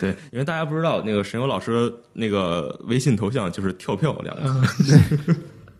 [0.01, 4.99] 对，因为大家不知道，那个神游老师那个微信头像就是“跳票”两个字。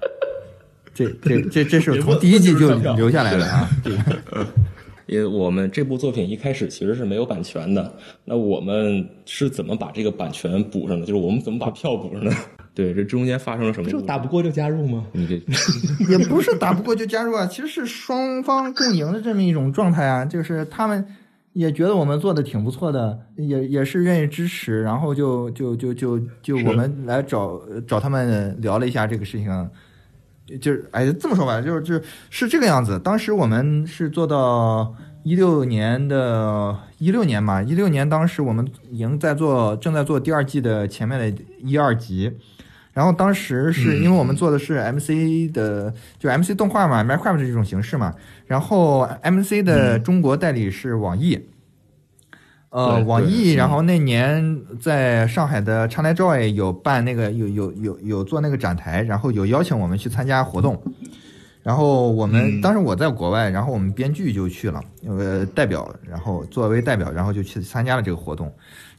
[0.95, 3.69] 这这这这是从第一季就留下来的啊。
[5.07, 7.95] 因为我们这部作品一开始其实是没有版权的，
[8.25, 11.05] 那我们是怎么把这个版权补上的？
[11.05, 12.33] 就是我们怎么把票补上的？
[12.75, 13.89] 对，这中间发生了什么？
[13.89, 15.07] 就打不过就加入吗？
[15.13, 15.41] 你这
[16.11, 21.07] 也不是打不过就加入啊，其实是双方共赢的这么一种状态啊，就是他们
[21.53, 29.71] 也觉得我们做的挺不错的，也也是愿意支持，然后就就就就就我们来找找他们聊了一下这个事情，
[30.61, 34.95] 就是哎这么说吧，就是就是是这个样子，当时我们是做到。
[35.27, 42.31] 一六年的一六年嘛，一六年当时我们已经在做正在做第二季的前面的一二集，
[42.95, 48.15] 然后当时是因为我们做的是 MC 的，就 MC 动画嘛，Minecraft 这种形式嘛。
[48.47, 51.39] 然后 MC 的中国代理是网易，
[52.71, 53.55] 呃，网易。
[53.55, 60.81] 然后那年在上海的 China Joy 有办那个有有有有做那个展台，然后有邀请我们去参加活动。
[61.65, 68.53] 然后我们、嗯当时我在国外，然后我们编剧就去了，呃，代表，然后作为代表，然后就去参加了这个活动。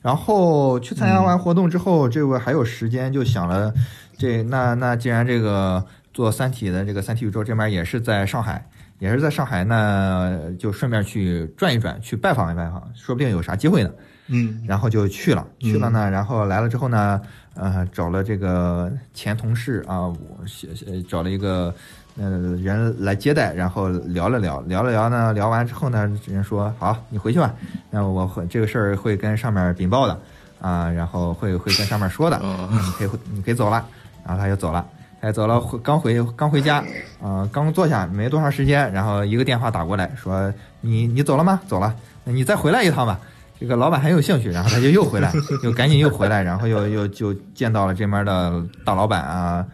[0.05, 3.73] 然后去参加完活动之后，这个还有时间，就想了，
[4.19, 5.83] 这那那既然这个
[6.13, 8.63] 做《三体》的这个《三体宇宙》这边也是在上海，
[8.99, 13.89] 也是在上海，那就顺便去转一转，去拜访一拜访，说不定有啥机会呢。
[14.27, 17.19] 嗯然后就去了，去了呢，然后来了之后呢，
[17.55, 21.73] 呃，找了这个前同事啊，我写写找了一个
[22.17, 22.29] 呃
[22.61, 27.53] 人来接待，然后聊了聊，聊了聊呢，聊完之后呢，人说好，你回去吧，
[27.89, 30.19] 那我会这个事儿会跟上面禀报的
[30.61, 32.69] 啊，然后会会跟上面说的，哦。
[32.71, 33.85] 你可以你可以走了，
[34.25, 34.85] 然后他就走了。
[35.21, 36.83] 他走了，回刚回刚回家，
[37.19, 41.43] 啊、刚坐下没多长时间，然后一个电话打过来，说你你走了。
[41.43, 41.59] 吗？
[41.67, 43.19] 走了，那你再回来一趟吧。
[43.59, 47.95] 这个老板很有兴趣，然后他就又回来，又赶紧又回来，然后又又就见到了。
[47.95, 49.65] 这边的大老板啊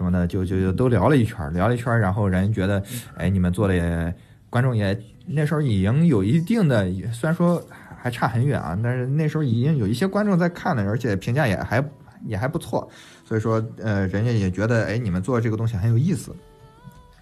[0.00, 2.82] 什么的，就就就都聊了一圈，聊了一圈，然后人觉得，
[3.18, 4.14] 哎，你们做的也，
[4.48, 7.62] 观众也那时候已经有一定的，虽然说
[8.00, 11.84] 还差很远啊，但是那时候已经有一些观众在看了，而且评价也还
[12.24, 12.90] 也还不错，
[13.26, 16.34] 所以说，呃，人家也觉得，哎，你们做这个东西很有意思，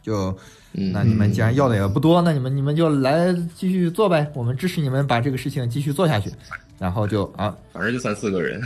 [0.00, 0.28] 就。
[0.74, 0.92] 嗯。
[0.92, 6.30] 那你们既然要的也不多，那你们你们就来继续做呗，我们支持你们把这个事情继续做下去。
[6.78, 8.60] 然后就啊，反正就三四个人，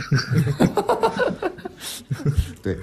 [2.61, 2.77] 对，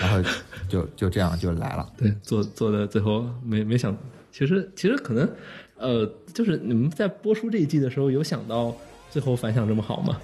[0.00, 0.30] 然后
[0.68, 1.88] 就就这样就来了。
[1.96, 3.96] 对，做做的最后没没想，
[4.30, 5.28] 其实其实可能，
[5.76, 8.74] 呃，就是你们在播出这一季的时候，有想到
[9.10, 10.16] 最后反响这么好吗？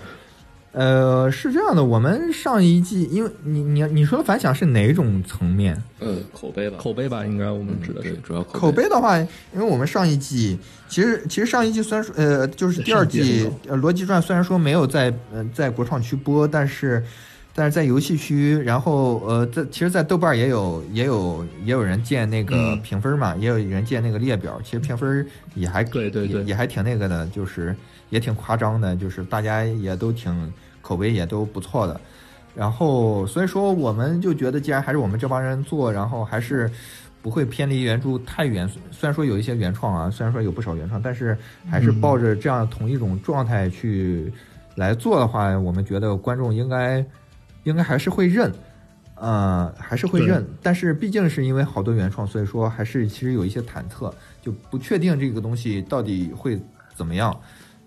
[0.72, 5.82] 呃，是这样的，我们上一季，因为你你你说的反响是哪种层面？
[5.98, 8.20] 呃，口碑吧，口碑吧，应该我们指的是对，。
[8.22, 8.82] 主要口碑。
[8.82, 17.02] 碑的话，因为我们上一季其实其实上一季虽然说呃就是第二季呃《逻辑传》虽然说没有在呃在国创区播，但是
[17.58, 27.74] 但是在游戏区，然后呃在其实，在豆瓣也有也有也有人建那个嗯评分嘛，也有人建那个列表，其实评分也还对对对也也还挺那个的，就是
[28.10, 32.00] 也挺夸张的，就是大家也都挺口碑也都不错的。
[32.54, 36.70] 然后所以说我们就觉得，既然还是我们这帮人做，然后还是
[37.20, 38.68] 不会偏离原著太远。
[38.92, 41.36] 虽然说有一些原创啊，虽然说有不少原创，但是
[41.68, 44.32] 还是抱着这样同一种状态去
[44.76, 47.04] 来做的话，我们觉得观众应该
[47.68, 48.52] 应该还是会认。
[49.20, 56.56] 呃，还是会认，但是毕竟是因为好多原创，所以说还是其实有一些忐忑，就不确定这个东西到底会
[56.94, 57.36] 怎么样。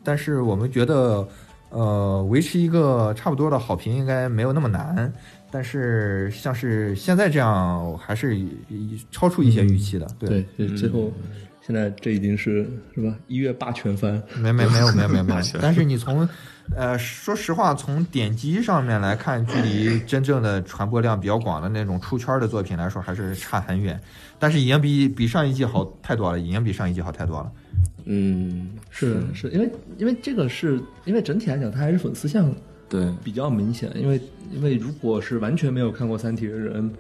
[0.03, 1.25] 但是我们觉得，
[1.69, 5.09] 呃，维持一个差不多的好评应该没有那么难。
[5.49, 8.38] 但是像是现在这样，还是
[9.09, 10.05] 超出一些预期的。
[10.19, 11.13] 对，对，就最后
[11.66, 13.16] 现在这已经是是吧？
[13.28, 15.41] 一月霸全番，没没没有没有没有没有。
[15.62, 16.28] 但是你从，
[16.76, 23.99] 呃，说实话，从点击上面来看，距离真正的传播量比较广的那种出圈的作品来说，还是差很远。
[24.39, 27.51] 但是已经比比上一季好太多了，已经比上一季好太多了。
[28.05, 32.51] 嗯，是的是因为因为这个是因为整体来讲，它还是粉丝向
[32.89, 33.91] 对，比较明显。
[33.95, 34.20] 因为
[34.51, 36.91] 因为如果是完全没有看过《三体》的人，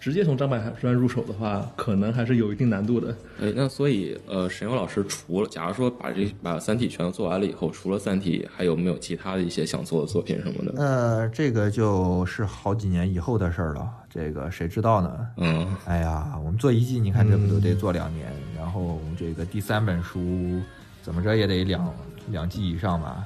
[0.00, 3.14] 直接从张百川入手的话，可能还是有一定难度的。
[3.40, 10.80] 哎，那所以呃，沈游老师除了假如说把这把《三体》全都做完了以后，除了《三体》，还有没有其他的一些想做的作品什么的？
[10.80, 15.18] 呃，这个就是好几年以后的事儿了，这个谁知道呢？
[15.38, 20.60] 嗯，哎呀，我们做一季，你看这不都得做两年，然后这个第三本书
[21.02, 21.92] 怎么着也得两
[22.30, 23.24] 两季以上吧，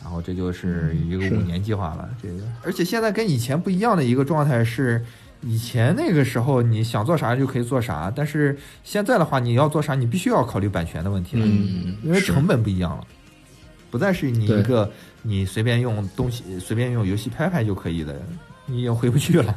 [0.00, 2.08] 然后这就是一个五年计划了。
[2.22, 5.04] 这个，而且现在跟以前不一样的一个状态是，
[5.42, 13.04] 以前那个时候你想做啥就可以做啥，但是现在的话，你要做啥，你必须要考虑版权的问题了，嗯因为成本不一样了，
[13.90, 14.90] 不再是你一个
[15.20, 18.20] 你随便用东西、随便用游戏拍拍就可以的，
[18.66, 19.54] 你已经回不去了。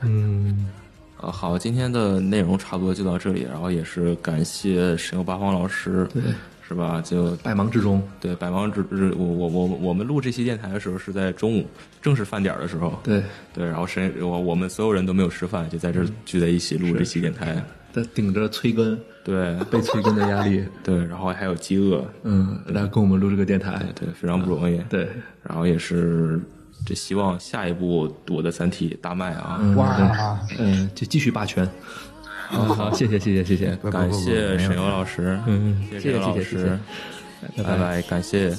[0.00, 0.70] 嗯，
[1.18, 6.22] 呃，好，今天的内容差不多就到这里，然后也是感谢神游八方老师，对，
[6.66, 7.02] 是吧？
[7.04, 11.66] 就百忙之中，对百忙之日，我我我我们录这期电台的时候是在中午，
[12.00, 17.62] 正是饭点儿的时候，对，对，然后谁我我们所有人都没有吃饭，就在这聚在一起录这期电台，
[17.92, 19.54] 在顶着催更、对。
[19.70, 25.08] 被催更的压力， 对，然后还有饥饿，嗯，来跟我们录这个电台，对，非常不容易，对，
[25.42, 26.40] 然后也是
[26.86, 29.58] 这希望下一步我的《三体》大卖啊！
[29.76, 30.38] 哇！
[30.58, 31.66] 嗯，就继续霸权。
[32.48, 38.52] 好，好，谢谢，谢谢，谢谢，感谢沈游老师，嗯，谢谢老师谢谢，，拜拜，感谢。